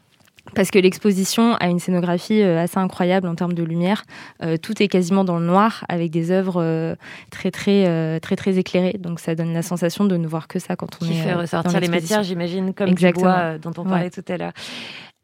Parce 0.55 0.71
que 0.71 0.79
l'exposition 0.79 1.55
a 1.57 1.69
une 1.69 1.79
scénographie 1.79 2.43
euh, 2.43 2.63
assez 2.63 2.79
incroyable 2.79 3.29
en 3.29 3.35
termes 3.35 3.53
de 3.53 3.63
lumière. 3.63 4.05
Euh, 4.43 4.57
tout 4.57 4.83
est 4.83 4.89
quasiment 4.89 5.23
dans 5.25 5.39
le 5.39 5.45
noir 5.47 5.85
avec 5.89 6.11
des 6.11 6.31
œuvres 6.31 6.63
euh, 6.63 6.95
très 7.31 7.51
très 7.51 7.87
euh, 7.87 8.19
très 8.19 8.37
très 8.37 8.59
éclairées. 8.59 8.97
Donc 8.99 9.21
ça 9.21 9.35
donne 9.35 9.53
la 9.53 9.63
sensation 9.63 10.05
de 10.07 10.17
ne 10.17 10.27
voir 10.27 10.49
que 10.49 10.59
ça 10.59 10.77
quand 10.77 10.97
on 11.01 11.05
Qui 11.07 11.13
est 11.13 11.23
fait 11.23 11.33
euh, 11.33 11.37
ressortir 11.39 11.79
les 11.81 11.89
matières, 11.89 12.23
j'imagine, 12.23 12.73
comme 12.75 12.89
Exactement. 12.89 13.27
du 13.27 13.33
bois 13.33 13.59
dont 13.59 13.73
on 13.81 13.85
parlait 13.85 14.05
Ouais. 14.05 14.11
tout 14.11 14.25
à 14.33 14.37
l'heure. 14.37 14.53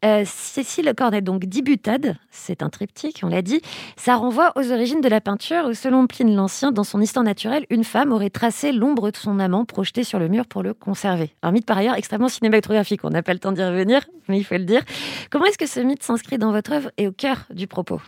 Euh, 0.05 0.23
Cécile 0.25 0.93
Cornet, 0.95 1.21
donc 1.21 1.45
Dibutade, 1.45 2.17
c'est 2.29 2.61
un 2.61 2.69
triptyque, 2.69 3.21
on 3.23 3.29
l'a 3.29 3.41
dit. 3.41 3.61
Ça 3.95 4.15
renvoie 4.15 4.51
aux 4.55 4.71
origines 4.71 5.01
de 5.01 5.09
la 5.09 5.21
peinture 5.21 5.65
où, 5.65 5.73
selon 5.73 6.05
Pline 6.05 6.35
l'Ancien, 6.35 6.71
dans 6.71 6.83
son 6.83 7.01
histoire 7.01 7.25
naturelle, 7.25 7.65
une 7.71 7.83
femme 7.83 8.11
aurait 8.11 8.29
tracé 8.29 8.71
l'ombre 8.71 9.09
de 9.09 9.17
son 9.17 9.39
amant 9.39 9.65
projetée 9.65 10.03
sur 10.03 10.19
le 10.19 10.27
mur 10.27 10.45
pour 10.45 10.61
le 10.61 10.75
conserver. 10.75 11.31
Un 11.41 11.51
mythe 11.51 11.65
par 11.65 11.79
ailleurs 11.79 11.95
extrêmement 11.95 12.29
cinématographique, 12.29 13.03
on 13.03 13.09
n'a 13.09 13.23
pas 13.23 13.33
le 13.33 13.39
temps 13.39 13.51
d'y 13.51 13.63
revenir, 13.63 14.05
mais 14.27 14.37
il 14.37 14.43
faut 14.43 14.55
le 14.55 14.65
dire. 14.65 14.83
Comment 15.31 15.45
est-ce 15.45 15.57
que 15.57 15.67
ce 15.67 15.79
mythe 15.79 16.03
s'inscrit 16.03 16.37
dans 16.37 16.51
votre 16.51 16.73
œuvre 16.73 16.91
et 16.97 17.07
au 17.07 17.11
cœur 17.11 17.45
du 17.49 17.65
propos? 17.65 17.99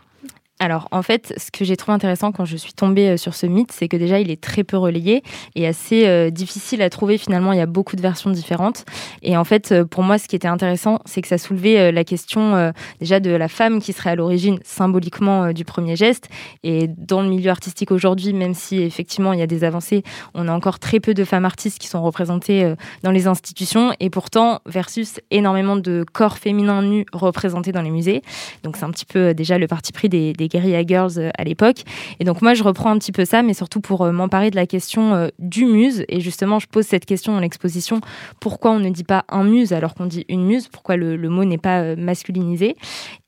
Alors, 0.62 0.90
en 0.92 1.02
fait, 1.02 1.34
ce 1.38 1.52
que 1.52 1.64
j'ai 1.64 1.78
trouvé 1.78 1.96
intéressant 1.96 2.34
quand 2.34 2.44
je 2.44 2.58
suis 2.58 2.74
tombée 2.74 3.12
euh, 3.12 3.18
sur 3.18 3.34
ce 3.34 3.46
mythe, 3.46 3.72
c'est 3.72 3.88
que 3.88 3.96
déjà, 3.96 4.20
il 4.20 4.30
est 4.30 4.42
très 4.42 4.66
peu 4.66 4.76
relayé 4.76 5.24
et 5.56 5.66
assez 5.66 6.06
euh, 6.06 6.32
difficile 6.32 6.82
à 6.82 6.90
trouver. 6.90 7.18
Finalement, 7.18 7.54
il 7.54 7.60
y 7.60 7.62
a 7.62 7.66
beaucoup 7.66 7.96
de 7.96 8.02
versions 8.02 8.30
différentes. 8.30 8.84
Et 9.22 9.38
en 9.38 9.46
fait, 9.46 9.72
euh, 9.72 9.86
pour 9.86 10.04
moi, 10.04 10.18
ce 10.18 10.28
qui 10.28 10.36
était 10.36 10.50
intéressant, 10.50 11.00
c'est 11.06 11.22
que 11.22 11.30
ça 11.30 11.38
soulevait 11.38 11.94
la 11.94 12.04
question 12.04 12.74
déjà 13.00 13.20
de 13.20 13.32
la 13.32 13.48
femme 13.48 13.82
qui 13.82 13.94
serait 13.94 14.10
à 14.10 14.16
l'origine 14.16 14.60
symboliquement 14.64 15.54
du 15.54 15.64
premier 15.64 15.96
geste. 15.96 16.28
Et 16.64 16.88
dans 16.88 17.22
le 17.22 17.30
milieu 17.30 17.52
artistique 17.52 17.92
aujourd'hui, 17.92 18.34
même 18.34 18.54
si 18.54 18.82
effectivement 18.82 19.32
il 19.34 19.40
y 19.40 19.42
a 19.42 19.48
des 19.48 19.64
avancées, 19.64 20.04
on 20.34 20.48
a 20.48 20.52
encore 20.52 20.80
très 20.80 21.00
peu 21.00 21.14
de 21.14 21.24
femmes 21.24 21.46
artistes 21.46 21.80
qui 21.80 21.88
sont 21.88 22.02
représentées 22.02 22.74
dans 23.04 23.12
les 23.12 23.28
institutions. 23.28 23.94
Et 24.00 24.10
pourtant, 24.10 24.60
versus 24.66 25.20
énormément 25.32 25.76
de 25.76 26.06
corps 26.12 26.38
féminins 26.38 26.82
nus 26.82 27.06
représentés 27.14 27.72
dans 27.72 27.82
les 27.82 27.92
musées. 27.92 28.22
Donc, 28.64 28.76
c'est 28.76 28.86
un 28.86 28.92
petit 28.92 29.06
peu 29.06 29.34
déjà 29.34 29.58
le 29.58 29.68
parti 29.68 29.92
pris 29.92 30.10
des 30.10 30.34
Guerilla 30.50 30.86
Girls 30.86 31.14
euh, 31.18 31.30
à 31.38 31.44
l'époque. 31.44 31.84
Et 32.20 32.24
donc 32.24 32.42
moi, 32.42 32.54
je 32.54 32.64
reprends 32.64 32.90
un 32.92 32.98
petit 32.98 33.12
peu 33.12 33.26
ça, 33.26 33.42
mais 33.42 33.54
surtout 33.54 33.80
pour 33.80 34.02
euh, 34.02 34.12
m'emparer 34.12 34.52
de 34.52 34.56
la 34.56 34.66
question 34.66 35.14
euh, 35.14 35.28
du 35.40 35.66
muse. 35.66 36.04
Et 36.10 36.20
justement, 36.20 36.60
je 36.60 36.68
pose 36.68 36.86
cette 36.86 37.06
question 37.06 37.34
dans 37.34 37.40
l'exposition. 37.40 38.02
Pourquoi 38.40 38.72
on 38.72 38.80
ne 38.80 38.90
dit 38.90 39.04
pas 39.04 39.24
un 39.30 39.44
muse 39.44 39.72
alors 39.74 39.96
qu'on 39.96 40.06
dit 40.06 40.26
une 40.28 40.46
muse? 40.46 40.68
Pourquoi 40.68 40.98
le, 40.98 41.18
mot 41.30 41.46
n'est 41.46 41.58
pas 41.58 41.96
masculinisé? 41.96 42.76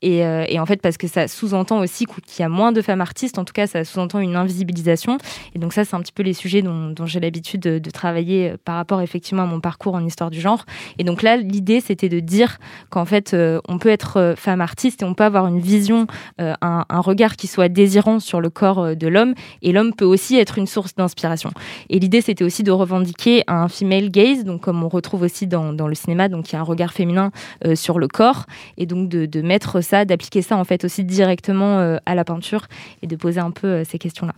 Et, 0.02 0.24
en 0.58 0.66
fait, 0.66 0.82
parce 0.82 0.96
que 0.96 1.06
ça 1.06 1.28
sous-entend 1.28 1.80
aussi 1.80 2.06
qu- 2.06 2.20
qu'il 2.20 2.42
y 2.42 2.44
a 2.44 2.48
moins 2.48 2.72
de 2.72 2.82
femmes 2.82 3.00
artistes. 3.00 3.38
En 3.38 3.44
tout 3.44 3.52
cas, 3.52 3.66
ça 3.66 3.84
sous-entend 3.84 4.18
une 4.18 4.36
invisibilisation. 4.36 5.18
Et 5.54 5.58
donc 5.58 5.72
ça, 5.72 5.84
c'est 5.84 5.94
un 5.94 6.00
petit 6.00 6.12
peu 6.12 6.22
les 6.22 6.32
sujets 6.32 6.62
dont, 6.62 6.94
j'ai 7.06 7.20
l'habitude 7.20 7.60
de, 7.60 7.90
travailler 7.90 8.54
par 8.64 8.76
rapport 8.76 9.02
effectivement 9.02 9.42
à 9.42 9.46
mon 9.46 9.60
parcours 9.60 9.94
en 9.94 10.04
histoire 10.04 10.30
du 10.30 10.40
genre. 10.40 10.64
Et 10.98 11.04
donc 11.04 11.22
là, 11.22 11.36
l'idée, 11.36 11.80
c'était 11.80 12.08
de 12.08 12.20
dire 12.20 12.58
qu'en 12.90 13.04
fait, 13.04 13.36
on 13.68 13.78
peut 13.78 13.90
être 13.90 14.34
femme 14.36 14.60
artiste 14.60 15.02
et 15.02 15.04
on 15.04 15.14
peut 15.14 15.24
avoir 15.24 15.46
une 15.46 15.60
vision, 15.60 16.06
un, 16.38 16.84
un 16.88 17.00
regard 17.12 17.36
qui 17.36 17.46
soit 17.46 17.68
désirant 17.68 18.20
sur 18.20 18.40
le 18.40 18.50
corps 18.50 18.80
euh, 18.80 18.94
de 18.94 19.08
l'homme. 19.08 19.34
Et 19.62 19.72
l'homme 19.72 19.92
peut 19.94 20.04
aussi 20.04 20.36
être 20.38 20.58
une 20.58 20.66
source 20.66 20.94
d'inspiration. 20.94 21.50
Et 21.88 21.98
l'idée, 21.98 22.20
c'était 22.20 22.44
aussi 22.44 22.62
de 22.62 22.72
revendiquer 22.72 23.44
un 23.46 23.68
female 23.68 24.10
gaze, 24.10 24.44
donc 24.44 24.62
comme 24.62 24.82
on 24.82 24.88
retrouve 24.88 25.22
aussi 25.22 25.46
dans, 25.46 25.72
dans 25.72 25.88
le 25.88 25.94
cinéma, 25.94 26.28
donc 26.28 26.50
il 26.50 26.54
y 26.54 26.56
a 26.56 26.60
un 26.60 26.64
regard 26.64 26.92
féminin 26.92 27.30
euh, 27.64 27.74
sur 27.74 27.98
le 27.98 28.08
corps, 28.08 28.46
et 28.76 28.86
donc 28.86 29.08
de, 29.08 29.26
de 29.26 29.42
mettre 29.42 29.80
ça, 29.80 30.04
d'appliquer 30.04 30.42
ça 30.42 30.56
en 30.56 30.64
fait 30.64 30.84
aussi 30.84 31.04
directement 31.04 31.78
euh, 31.78 31.96
à 32.06 32.14
la 32.14 32.24
peinture 32.24 32.66
et 33.02 33.06
de 33.06 33.16
poser 33.16 33.40
un 33.40 33.50
peu 33.50 33.84
ces 33.84 33.98
questions-là. 33.98 34.34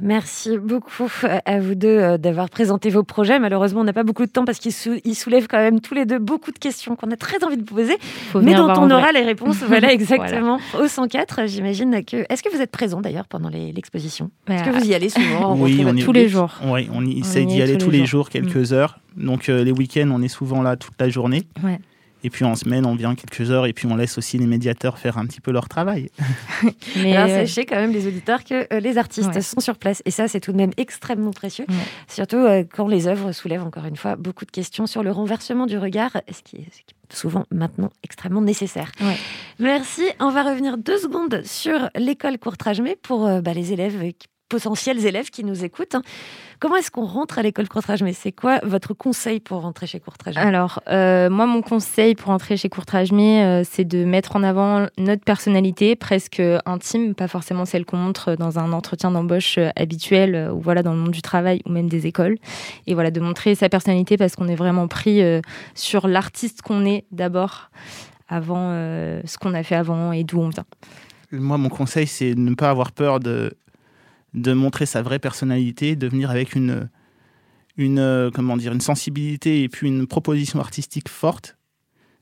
Merci 0.00 0.58
beaucoup 0.58 1.08
à 1.46 1.58
vous 1.60 1.74
deux 1.74 1.88
euh, 1.88 2.18
d'avoir 2.18 2.50
présenté 2.50 2.90
vos 2.90 3.02
projets. 3.02 3.38
Malheureusement, 3.38 3.80
on 3.80 3.84
n'a 3.84 3.92
pas 3.94 4.02
beaucoup 4.02 4.26
de 4.26 4.30
temps 4.30 4.44
parce 4.44 4.58
qu'ils 4.58 4.72
sou- 4.72 5.00
ils 5.04 5.14
soulèvent 5.14 5.46
quand 5.48 5.56
même 5.58 5.80
tous 5.80 5.94
les 5.94 6.04
deux 6.04 6.18
beaucoup 6.18 6.50
de 6.52 6.58
questions 6.58 6.96
qu'on 6.96 7.10
a 7.10 7.16
très 7.16 7.42
envie 7.44 7.56
de 7.56 7.62
vous 7.68 7.74
poser, 7.76 7.96
Faut 8.30 8.40
mais 8.42 8.54
dont 8.54 8.68
on 8.76 8.90
aura 8.90 9.12
les 9.12 9.22
réponses. 9.22 9.56
Voilà, 9.66 9.92
exactement. 9.92 10.58
Au 10.78 10.86
104, 10.86 11.46
j'imagine 11.46 12.04
que. 12.04 12.24
Est-ce 12.28 12.42
que 12.42 12.54
vous 12.54 12.60
êtes 12.60 12.70
présent 12.70 13.00
d'ailleurs 13.00 13.26
pendant 13.26 13.48
l'exposition? 13.48 14.30
Est-ce 14.48 14.64
que 14.64 14.70
Bah, 14.70 14.78
vous 14.78 14.86
y 14.90 14.94
allez 14.94 15.08
souvent 15.08 15.56
Oui, 15.58 15.82
on 15.86 15.96
y- 15.96 16.02
tous 16.02 16.12
les 16.12 16.28
jours. 16.28 16.52
Oui, 16.66 16.88
on 16.92 17.04
y 17.04 17.16
On 17.16 17.20
essaie 17.20 17.44
d'y 17.46 17.62
aller 17.62 17.78
tous 17.78 17.90
les 17.90 17.98
jours. 18.00 18.06
jours, 18.06 18.28
quelques 18.30 18.72
heures. 18.72 18.98
Donc 19.16 19.48
euh, 19.48 19.64
les 19.64 19.72
week-ends, 19.72 20.10
on 20.12 20.20
est 20.20 20.28
souvent 20.28 20.60
là 20.62 20.76
toute 20.76 20.92
la 21.00 21.08
journée. 21.08 21.44
Ouais. 21.64 21.78
Et 22.26 22.30
puis 22.30 22.44
en 22.44 22.56
semaine, 22.56 22.84
on 22.86 22.96
vient 22.96 23.14
quelques 23.14 23.52
heures 23.52 23.66
et 23.66 23.72
puis 23.72 23.86
on 23.86 23.94
laisse 23.94 24.18
aussi 24.18 24.36
les 24.36 24.46
médiateurs 24.46 24.98
faire 24.98 25.16
un 25.16 25.26
petit 25.26 25.40
peu 25.40 25.52
leur 25.52 25.68
travail. 25.68 26.10
Mais 26.96 27.16
Alors, 27.16 27.30
euh, 27.30 27.46
sachez 27.46 27.64
quand 27.66 27.76
même, 27.76 27.92
les 27.92 28.08
auditeurs, 28.08 28.42
que 28.42 28.66
euh, 28.74 28.80
les 28.80 28.98
artistes 28.98 29.28
Ouais. 29.32 29.40
sont 29.40 29.60
sur 29.60 29.76
place. 29.78 30.02
Et 30.06 30.10
ça, 30.10 30.26
c'est 30.26 30.40
tout 30.40 30.50
de 30.50 30.56
même 30.56 30.72
extrêmement 30.76 31.30
précieux. 31.30 31.66
Ouais. 31.68 31.74
Surtout 32.08 32.38
euh, 32.38 32.64
quand 32.68 32.88
les 32.88 33.06
œuvres 33.06 33.30
soulèvent, 33.30 33.62
encore 33.62 33.84
une 33.84 33.94
fois, 33.96 34.16
beaucoup 34.16 34.44
de 34.44 34.50
questions 34.50 34.88
sur 34.88 35.04
le 35.04 35.12
renversement 35.12 35.66
du 35.66 35.78
regard, 35.78 36.10
ce 36.32 36.42
qui 36.42 36.56
est, 36.56 36.64
ce 36.72 36.78
qui 36.78 36.94
est 36.94 37.14
souvent 37.14 37.44
maintenant 37.52 37.90
extrêmement 38.02 38.40
nécessaire. 38.42 38.90
Ouais. 39.00 39.16
Merci. 39.60 40.02
On 40.18 40.30
va 40.30 40.42
revenir 40.42 40.78
deux 40.78 40.98
secondes 40.98 41.42
sur 41.44 41.90
l'école 41.94 42.38
Courtrage-Mais 42.38 42.96
pour 43.00 43.24
euh, 43.26 43.40
bah, 43.40 43.52
les 43.54 43.72
élèves, 43.72 44.00
qui- 44.18 44.26
potentiels 44.48 45.04
élèves 45.04 45.30
qui 45.30 45.44
nous 45.44 45.64
écoutent. 45.64 45.94
hein. 45.94 46.02
Comment 46.58 46.76
est-ce 46.76 46.90
qu'on 46.90 47.04
rentre 47.04 47.38
à 47.38 47.42
l'école 47.42 47.68
Courtrage-Mais 47.68 48.14
C'est 48.14 48.32
quoi 48.32 48.60
votre 48.62 48.94
conseil 48.94 49.40
pour 49.40 49.60
rentrer 49.60 49.86
chez 49.86 50.00
Courtrage-Mais 50.00 50.40
Alors, 50.40 50.80
euh, 50.88 51.28
moi, 51.28 51.44
mon 51.46 51.60
conseil 51.60 52.14
pour 52.14 52.30
entrer 52.30 52.56
chez 52.56 52.70
Courtrage 52.70 53.12
Mais, 53.12 53.44
euh, 53.44 53.62
c'est 53.70 53.84
de 53.84 54.04
mettre 54.04 54.36
en 54.36 54.42
avant 54.42 54.86
notre 54.96 55.22
personnalité 55.22 55.96
presque 55.96 56.40
intime, 56.64 57.14
pas 57.14 57.28
forcément 57.28 57.66
celle 57.66 57.84
qu'on 57.84 57.98
montre 57.98 58.36
dans 58.36 58.58
un 58.58 58.72
entretien 58.72 59.10
d'embauche 59.10 59.58
euh, 59.58 59.68
habituel 59.76 60.34
euh, 60.34 60.52
ou 60.52 60.60
voilà 60.60 60.82
dans 60.82 60.92
le 60.92 60.98
monde 60.98 61.10
du 61.12 61.22
travail 61.22 61.60
ou 61.66 61.70
même 61.70 61.88
des 61.88 62.06
écoles. 62.06 62.36
Et 62.86 62.94
voilà, 62.94 63.10
de 63.10 63.20
montrer 63.20 63.54
sa 63.54 63.68
personnalité 63.68 64.16
parce 64.16 64.34
qu'on 64.34 64.48
est 64.48 64.54
vraiment 64.54 64.88
pris 64.88 65.20
euh, 65.22 65.40
sur 65.74 66.08
l'artiste 66.08 66.62
qu'on 66.62 66.86
est 66.86 67.04
d'abord, 67.10 67.70
avant 68.28 68.70
euh, 68.70 69.20
ce 69.26 69.36
qu'on 69.36 69.52
a 69.54 69.62
fait 69.62 69.76
avant 69.76 70.12
et 70.12 70.24
d'où 70.24 70.40
on 70.40 70.48
vient. 70.48 70.64
Moi, 71.32 71.58
mon 71.58 71.68
conseil, 71.68 72.06
c'est 72.06 72.34
de 72.34 72.40
ne 72.40 72.54
pas 72.54 72.70
avoir 72.70 72.92
peur 72.92 73.18
de, 73.20 73.52
de 74.34 74.52
montrer 74.52 74.86
sa 74.86 75.02
vraie 75.02 75.18
personnalité, 75.18 75.96
de 75.96 76.06
venir 76.08 76.30
avec 76.30 76.54
une, 76.54 76.88
une, 77.76 77.98
euh, 77.98 78.30
comment 78.30 78.56
dire, 78.56 78.72
une 78.72 78.80
sensibilité 78.80 79.62
et 79.62 79.68
puis 79.68 79.88
une 79.88 80.06
proposition 80.06 80.60
artistique 80.60 81.08
forte. 81.08 81.56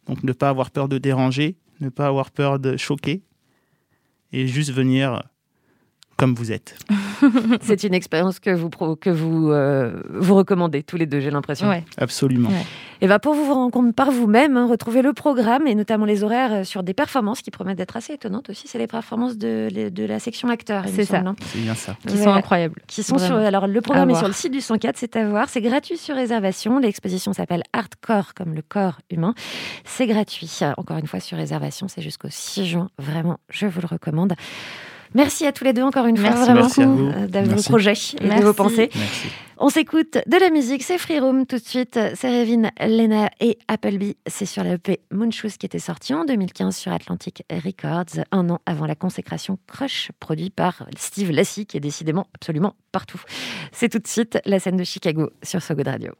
Donc, 0.06 0.22
ne 0.22 0.32
pas 0.32 0.48
avoir 0.48 0.70
peur 0.70 0.88
de 0.88 0.98
déranger, 0.98 1.56
ne 1.80 1.88
pas 1.88 2.06
avoir 2.06 2.30
peur 2.30 2.58
de 2.58 2.76
choquer 2.76 3.22
et 4.32 4.46
juste 4.46 4.72
venir 4.72 5.22
comme 6.24 6.34
vous 6.34 6.52
êtes. 6.52 6.74
C'est 7.60 7.84
une 7.84 7.92
expérience 7.92 8.38
que 8.38 8.48
vous, 8.48 8.70
pro- 8.70 8.96
que 8.96 9.10
vous, 9.10 9.50
euh, 9.50 9.92
vous 10.08 10.34
recommandez 10.34 10.82
tous 10.82 10.96
les 10.96 11.04
deux, 11.04 11.20
j'ai 11.20 11.30
l'impression. 11.30 11.68
Ouais. 11.68 11.84
Absolument. 11.98 12.48
Ouais. 12.48 12.64
Et 13.02 13.08
ben 13.08 13.18
pour 13.18 13.34
vous 13.34 13.44
vous 13.44 13.52
rendre 13.52 13.70
compte 13.70 13.94
par 13.94 14.10
vous-même, 14.10 14.56
hein, 14.56 14.66
retrouvez 14.66 15.02
le 15.02 15.12
programme 15.12 15.66
et 15.66 15.74
notamment 15.74 16.06
les 16.06 16.24
horaires 16.24 16.52
euh, 16.54 16.64
sur 16.64 16.82
des 16.82 16.94
performances 16.94 17.42
qui 17.42 17.50
promettent 17.50 17.76
d'être 17.76 17.96
assez 17.98 18.14
étonnantes 18.14 18.48
aussi. 18.48 18.68
C'est 18.68 18.78
les 18.78 18.86
performances 18.86 19.36
de, 19.36 19.68
de 19.90 20.04
la 20.06 20.18
section 20.18 20.48
acteurs. 20.48 20.84
C'est 20.86 21.04
ça. 21.04 21.18
hein. 21.18 21.36
C'est 21.44 21.58
bien 21.60 21.74
ça. 21.74 21.94
Qui 22.06 22.16
sont 22.16 22.32
incroyables. 22.32 22.80
Qui 22.86 23.02
sont 23.02 23.18
sur, 23.18 23.34
alors 23.36 23.66
le 23.66 23.80
programme 23.82 24.08
est 24.10 24.14
sur 24.14 24.26
le 24.28 24.32
site 24.32 24.52
du 24.52 24.62
104, 24.62 24.96
c'est 24.96 25.16
à 25.16 25.28
voir. 25.28 25.50
C'est 25.50 25.60
gratuit 25.60 25.98
sur 25.98 26.14
réservation. 26.14 26.78
L'exposition 26.78 27.34
s'appelle 27.34 27.64
Hardcore 27.74 28.32
comme 28.32 28.54
le 28.54 28.62
corps 28.62 28.98
humain. 29.10 29.34
C'est 29.84 30.06
gratuit. 30.06 30.50
Encore 30.78 30.96
une 30.96 31.06
fois 31.06 31.20
sur 31.20 31.36
réservation, 31.36 31.88
c'est 31.88 32.00
jusqu'au 32.00 32.28
6 32.30 32.64
juin. 32.64 32.88
Vraiment, 32.98 33.36
je 33.50 33.66
vous 33.66 33.82
le 33.82 33.86
recommande. 33.88 34.32
Merci 35.14 35.46
à 35.46 35.52
tous 35.52 35.64
les 35.64 35.72
deux 35.72 35.82
encore 35.82 36.06
une 36.06 36.16
fois 36.16 36.30
Merci 36.30 36.44
vraiment 36.44 36.60
Merci 36.62 36.82
à 36.82 36.86
vous. 36.86 37.06
euh, 37.08 37.26
de 37.26 37.50
vos 37.54 37.62
projets 37.62 37.92
et 38.20 38.28
de 38.28 38.44
vos 38.44 38.52
pensées. 38.52 38.90
Merci. 38.94 39.28
On 39.58 39.68
s'écoute 39.68 40.18
de 40.26 40.36
la 40.36 40.50
musique, 40.50 40.82
c'est 40.82 40.98
Free 40.98 41.20
Room 41.20 41.46
tout 41.46 41.56
de 41.56 41.62
suite. 41.62 41.98
C'est 42.16 42.40
Revin, 42.40 42.70
Lena 42.80 43.30
et 43.38 43.56
Appleby. 43.68 44.16
C'est 44.26 44.46
sur 44.46 44.64
l'EP 44.64 45.00
Moonshoes 45.12 45.56
qui 45.58 45.66
était 45.66 45.78
sorti 45.78 46.12
en 46.12 46.24
2015 46.24 46.74
sur 46.76 46.92
Atlantic 46.92 47.44
Records, 47.50 48.24
un 48.32 48.50
an 48.50 48.58
avant 48.66 48.86
la 48.86 48.96
consécration 48.96 49.56
Crush, 49.68 50.10
produit 50.18 50.50
par 50.50 50.84
Steve 50.98 51.30
Lassie, 51.30 51.66
qui 51.66 51.76
est 51.76 51.80
décidément 51.80 52.26
absolument 52.34 52.74
partout. 52.90 53.22
C'est 53.70 53.88
tout 53.88 54.00
de 54.00 54.08
suite 54.08 54.38
la 54.44 54.58
scène 54.58 54.76
de 54.76 54.84
Chicago 54.84 55.30
sur 55.44 55.62
So 55.62 55.74
Good 55.74 55.86
Radio. 55.88 56.12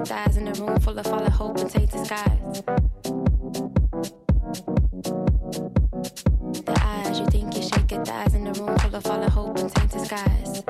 Your 0.00 0.06
thighs 0.06 0.36
in 0.38 0.48
a 0.48 0.52
room 0.54 0.80
full 0.80 0.98
of 0.98 1.06
all 1.08 1.22
the 1.22 1.30
hope 1.30 1.58
and 1.58 1.70
tainted 1.70 2.06
skies. 2.06 2.62
Their 6.64 6.76
eyes, 6.80 7.20
you 7.20 7.26
think 7.26 7.54
you 7.54 7.62
shake 7.62 7.90
your 7.90 8.02
thighs 8.06 8.34
in 8.34 8.46
a 8.46 8.52
room 8.52 8.78
full 8.78 8.94
of 8.96 9.06
all 9.06 9.20
the 9.20 9.28
hope 9.28 9.58
and 9.58 9.70
tainted 9.74 10.06
skies. 10.06 10.62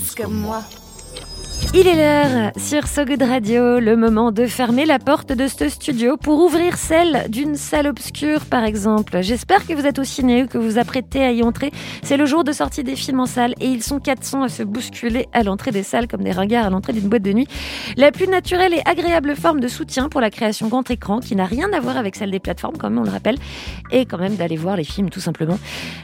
Tous 0.00 0.14
comme 0.14 0.32
moi. 0.32 0.62
Il 1.72 1.86
est 1.86 1.94
l'heure 1.94 2.50
sur 2.56 2.88
So 2.88 3.04
Good 3.04 3.22
Radio, 3.22 3.78
le 3.78 3.94
moment 3.94 4.32
de 4.32 4.46
fermer 4.46 4.86
la 4.86 4.98
porte 4.98 5.32
de 5.32 5.46
ce 5.46 5.68
studio 5.68 6.16
pour 6.16 6.40
ouvrir 6.40 6.76
celle 6.76 7.26
d'une 7.28 7.54
salle 7.54 7.86
obscure 7.86 8.44
par 8.46 8.64
exemple. 8.64 9.22
J'espère 9.22 9.64
que 9.64 9.74
vous 9.74 9.86
êtes 9.86 10.00
au 10.00 10.04
ciné 10.04 10.42
ou 10.42 10.46
que 10.48 10.58
vous 10.58 10.78
apprêtez 10.78 11.22
à 11.22 11.30
y 11.30 11.44
entrer. 11.44 11.70
C'est 12.02 12.16
le 12.16 12.26
jour 12.26 12.42
de 12.42 12.50
sortie 12.50 12.82
des 12.82 12.96
films 12.96 13.20
en 13.20 13.26
salle 13.26 13.54
et 13.60 13.68
ils 13.68 13.84
sont 13.84 14.00
400 14.00 14.42
à 14.42 14.48
se 14.48 14.64
bousculer 14.64 15.28
à 15.32 15.44
l'entrée 15.44 15.70
des 15.70 15.84
salles 15.84 16.08
comme 16.08 16.24
des 16.24 16.32
ringards 16.32 16.66
à 16.66 16.70
l'entrée 16.70 16.92
d'une 16.92 17.08
boîte 17.08 17.22
de 17.22 17.32
nuit. 17.32 17.46
La 17.96 18.10
plus 18.10 18.26
naturelle 18.26 18.74
et 18.74 18.82
agréable 18.84 19.36
forme 19.36 19.60
de 19.60 19.68
soutien 19.68 20.08
pour 20.08 20.20
la 20.20 20.30
création 20.30 20.66
grand 20.66 20.90
écran 20.90 21.20
qui 21.20 21.36
n'a 21.36 21.44
rien 21.44 21.72
à 21.72 21.78
voir 21.78 21.96
avec 21.96 22.16
celle 22.16 22.32
des 22.32 22.40
plateformes 22.40 22.78
comme 22.78 22.98
on 22.98 23.04
le 23.04 23.10
rappelle 23.10 23.36
et 23.92 24.06
quand 24.06 24.18
même 24.18 24.34
d'aller 24.34 24.56
voir 24.56 24.76
les 24.76 24.84
films 24.84 25.08
tout 25.08 25.20
simplement. 25.20 25.58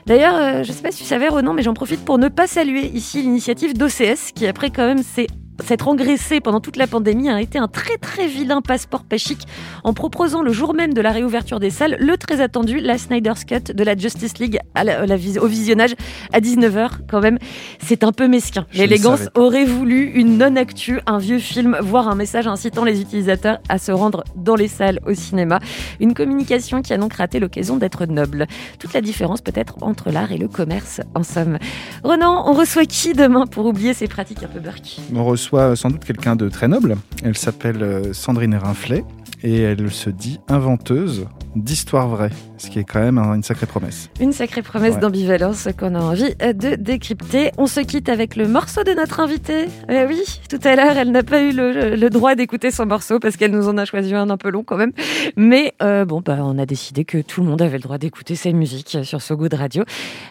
D'ailleurs, 0.07 0.36
euh, 0.36 0.62
je 0.62 0.70
sais 0.70 0.82
pas 0.82 0.92
si 0.92 0.98
tu 0.98 1.09
savais 1.09 1.26
Ronan 1.26 1.54
mais 1.54 1.62
j'en 1.62 1.74
profite 1.74 2.04
pour 2.04 2.18
ne 2.18 2.28
pas 2.28 2.46
saluer 2.46 2.86
ici 2.94 3.20
l'initiative 3.20 3.76
d'OCS 3.76 4.30
qui 4.32 4.46
après 4.46 4.70
quand 4.70 4.86
même 4.86 4.95
s'est 5.03 5.26
s'être 5.64 5.88
engraissé 5.88 6.40
pendant 6.40 6.61
toute 6.61 6.76
la 6.76 6.86
pandémie 6.86 7.28
a 7.28 7.40
été 7.40 7.59
un 7.59 7.68
très 7.68 7.96
très 7.96 8.26
vilain 8.26 8.61
passeport 8.61 9.04
pas 9.04 9.16
chic 9.18 9.38
en 9.84 9.92
proposant 9.94 10.42
le 10.42 10.52
jour 10.52 10.74
même 10.74 10.92
de 10.94 11.00
la 11.00 11.11
réouverture 11.12 11.61
des 11.61 11.70
salles 11.70 11.96
le 11.98 12.16
très 12.16 12.40
attendu 12.40 12.80
la 12.80 12.98
Snyder's 12.98 13.44
Cut 13.44 13.72
de 13.74 13.84
la 13.84 13.96
Justice 13.96 14.38
League 14.38 14.59
à 14.74 14.84
la- 14.84 15.00
à 15.00 15.07
la 15.07 15.16
vis- 15.16 15.38
au 15.38 15.46
visionnage 15.46 15.94
à 16.32 16.40
19h 16.40 16.98
quand 17.09 17.20
même. 17.20 17.38
C'est 17.80 18.04
un 18.04 18.12
peu 18.12 18.28
mesquin. 18.28 18.66
L'élégance 18.72 19.28
aurait 19.34 19.64
voulu 19.64 20.04
une 20.14 20.36
non-actu, 20.38 21.00
un 21.07 21.18
vieux 21.18 21.38
film, 21.38 21.76
voire 21.80 22.09
un 22.09 22.14
message 22.14 22.46
incitant 22.46 22.84
les 22.84 23.00
utilisateurs 23.00 23.59
à 23.68 23.78
se 23.78 23.92
rendre 23.92 24.24
dans 24.36 24.57
les 24.57 24.68
salles 24.68 25.00
au 25.07 25.14
cinéma. 25.14 25.61
Une 26.00 26.12
communication 26.14 26.82
qui 26.82 26.92
a 26.92 26.98
donc 26.98 27.14
raté 27.14 27.38
l'occasion 27.40 27.76
d'être 27.76 28.04
noble. 28.07 28.46
Toute 28.78 28.92
la 28.92 29.00
différence 29.00 29.40
peut-être 29.40 29.76
entre 29.82 30.11
l'art 30.11 30.32
et 30.32 30.38
le 30.38 30.48
commerce 30.48 31.00
en 31.14 31.22
somme. 31.22 31.59
Renan, 32.04 32.44
on 32.48 32.52
reçoit 32.52 32.84
qui 32.86 33.12
demain 33.14 33.46
pour 33.46 33.66
oublier 33.66 33.94
ces 33.94 34.09
pratiques 34.09 34.42
un 34.42 34.48
peu 34.48 34.61
burk? 34.61 34.98
On 35.14 35.24
reçoit 35.24 35.45
sans 35.51 35.90
doute 35.90 36.05
quelqu'un 36.05 36.36
de 36.36 36.49
très 36.49 36.68
noble. 36.68 36.97
Elle 37.22 37.36
s'appelle 37.36 37.82
euh, 37.82 38.12
Sandrine 38.12 38.55
Rinflet 38.55 39.05
et 39.42 39.61
elle 39.61 39.90
se 39.90 40.11
dit 40.11 40.40
inventeuse 40.49 41.26
d'histoires 41.55 42.09
vraies, 42.09 42.30
ce 42.59 42.68
qui 42.68 42.78
est 42.80 42.84
quand 42.84 43.01
même 43.01 43.16
un- 43.16 43.34
une 43.34 43.42
sacrée 43.42 43.64
promesse. 43.66 44.11
Une 44.20 44.32
sacrée 44.32 44.61
promesse 44.62 44.94
Ouais. 44.94 45.01
d'ambivalence 45.01 45.68
qu'on 45.78 45.94
a 45.94 46.01
envie 46.01 46.34
euh, 46.42 46.53
de 46.53 46.74
décrypter. 46.74 47.51
On 47.57 47.66
se 47.66 47.80
quitte 47.80 48.09
avec 48.11 48.36
le 48.36 48.47
morceau 48.47 48.82
de 48.84 48.90
notre 48.92 49.20
invitée. 49.20 49.66
Eh 49.88 50.05
oui, 50.07 50.22
tout 50.51 50.59
à 50.64 50.76
l'heure, 50.76 50.97
elle 50.99 51.12
n'a 51.12 51.22
pas 51.22 51.40
eu 51.42 51.53
le, 51.53 51.94
le 51.97 52.11
droit 52.11 52.34
d'écouter 52.34 52.70
son 52.70 52.84
morceau 52.84 53.18
parce 53.20 53.36
qu'elle 53.38 53.53
nous 53.53 53.68
en 53.68 53.78
a 53.78 53.84
choisi 53.86 54.14
un 54.14 54.28
un 54.28 54.36
peu 54.36 54.51
long 54.51 54.64
quand 54.64 54.76
même. 54.76 54.92
Mais 55.36 55.72
euh, 55.82 56.05
bon, 56.05 56.20
bah, 56.22 56.38
on 56.40 56.59
a 56.59 56.66
décidé 56.66 57.05
que 57.07 57.18
tout 57.22 57.40
le 57.42 57.47
monde 57.49 57.62
avait 57.62 57.78
le 57.78 57.82
droit 57.82 57.99
d'écouter 57.99 58.34
ses 58.36 58.53
musiques 58.53 58.99
sur 59.03 59.22
So 59.22 59.36
Good 59.36 59.55
Radio. 59.55 59.84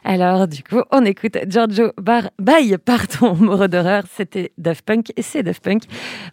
Alors, 0.03 0.47
du 0.47 0.61
coup, 0.63 0.81
on 0.91 1.03
écoute 1.05 1.37
Giorgio 1.47 1.91
Bar 1.99 2.29
Bye, 2.39 2.77
pardon, 2.83 3.35
Moreau 3.39 3.67
d'horreur. 3.67 4.03
C'était 4.15 4.51
Daft 4.59 4.83
Punk 4.85 5.04
et 5.15 5.21
c'est 5.21 5.43
Daft 5.43 5.63
Punk. 5.63 5.83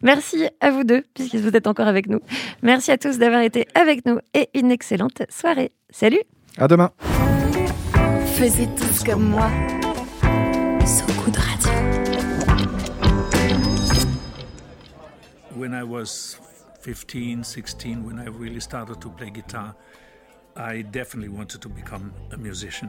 Merci 0.03 0.49
à 0.61 0.71
vous 0.71 0.85
deux, 0.85 1.03
puisque 1.15 1.37
vous 1.37 1.57
êtes 1.57 1.67
encore 1.67 1.89
avec 1.89 2.09
nous. 2.09 2.21
Merci 2.63 2.91
à 2.91 2.99
tous 2.99 3.19
d'avoir 3.19 3.43
été 3.43 3.67
avec 3.75 4.07
nous 4.07 4.19
et 4.35 4.49
une 4.55 4.71
excellente 4.71 5.23
soirée. 5.31 5.73
Salut! 5.91 6.21
À 6.59 6.69
demain. 6.69 6.91
Faisez 8.35 8.69
tous 8.77 9.05
comme 9.05 9.29
moi. 9.31 9.51
So 10.85 11.05
Good 11.25 11.37
Radio. 11.37 11.71
When 15.55 15.75
I 15.75 15.85
was 15.85 16.39
15, 16.81 17.45
16, 17.45 18.05
when 18.05 18.19
I 18.19 18.29
really 18.29 18.61
started 18.61 19.01
to 19.01 19.11
play 19.11 19.31
guitar, 19.31 19.75
I 20.57 20.83
definitely 20.83 21.29
wanted 21.29 21.61
to 21.63 21.69
become 21.69 22.13
a 22.33 22.37
musician. 22.37 22.89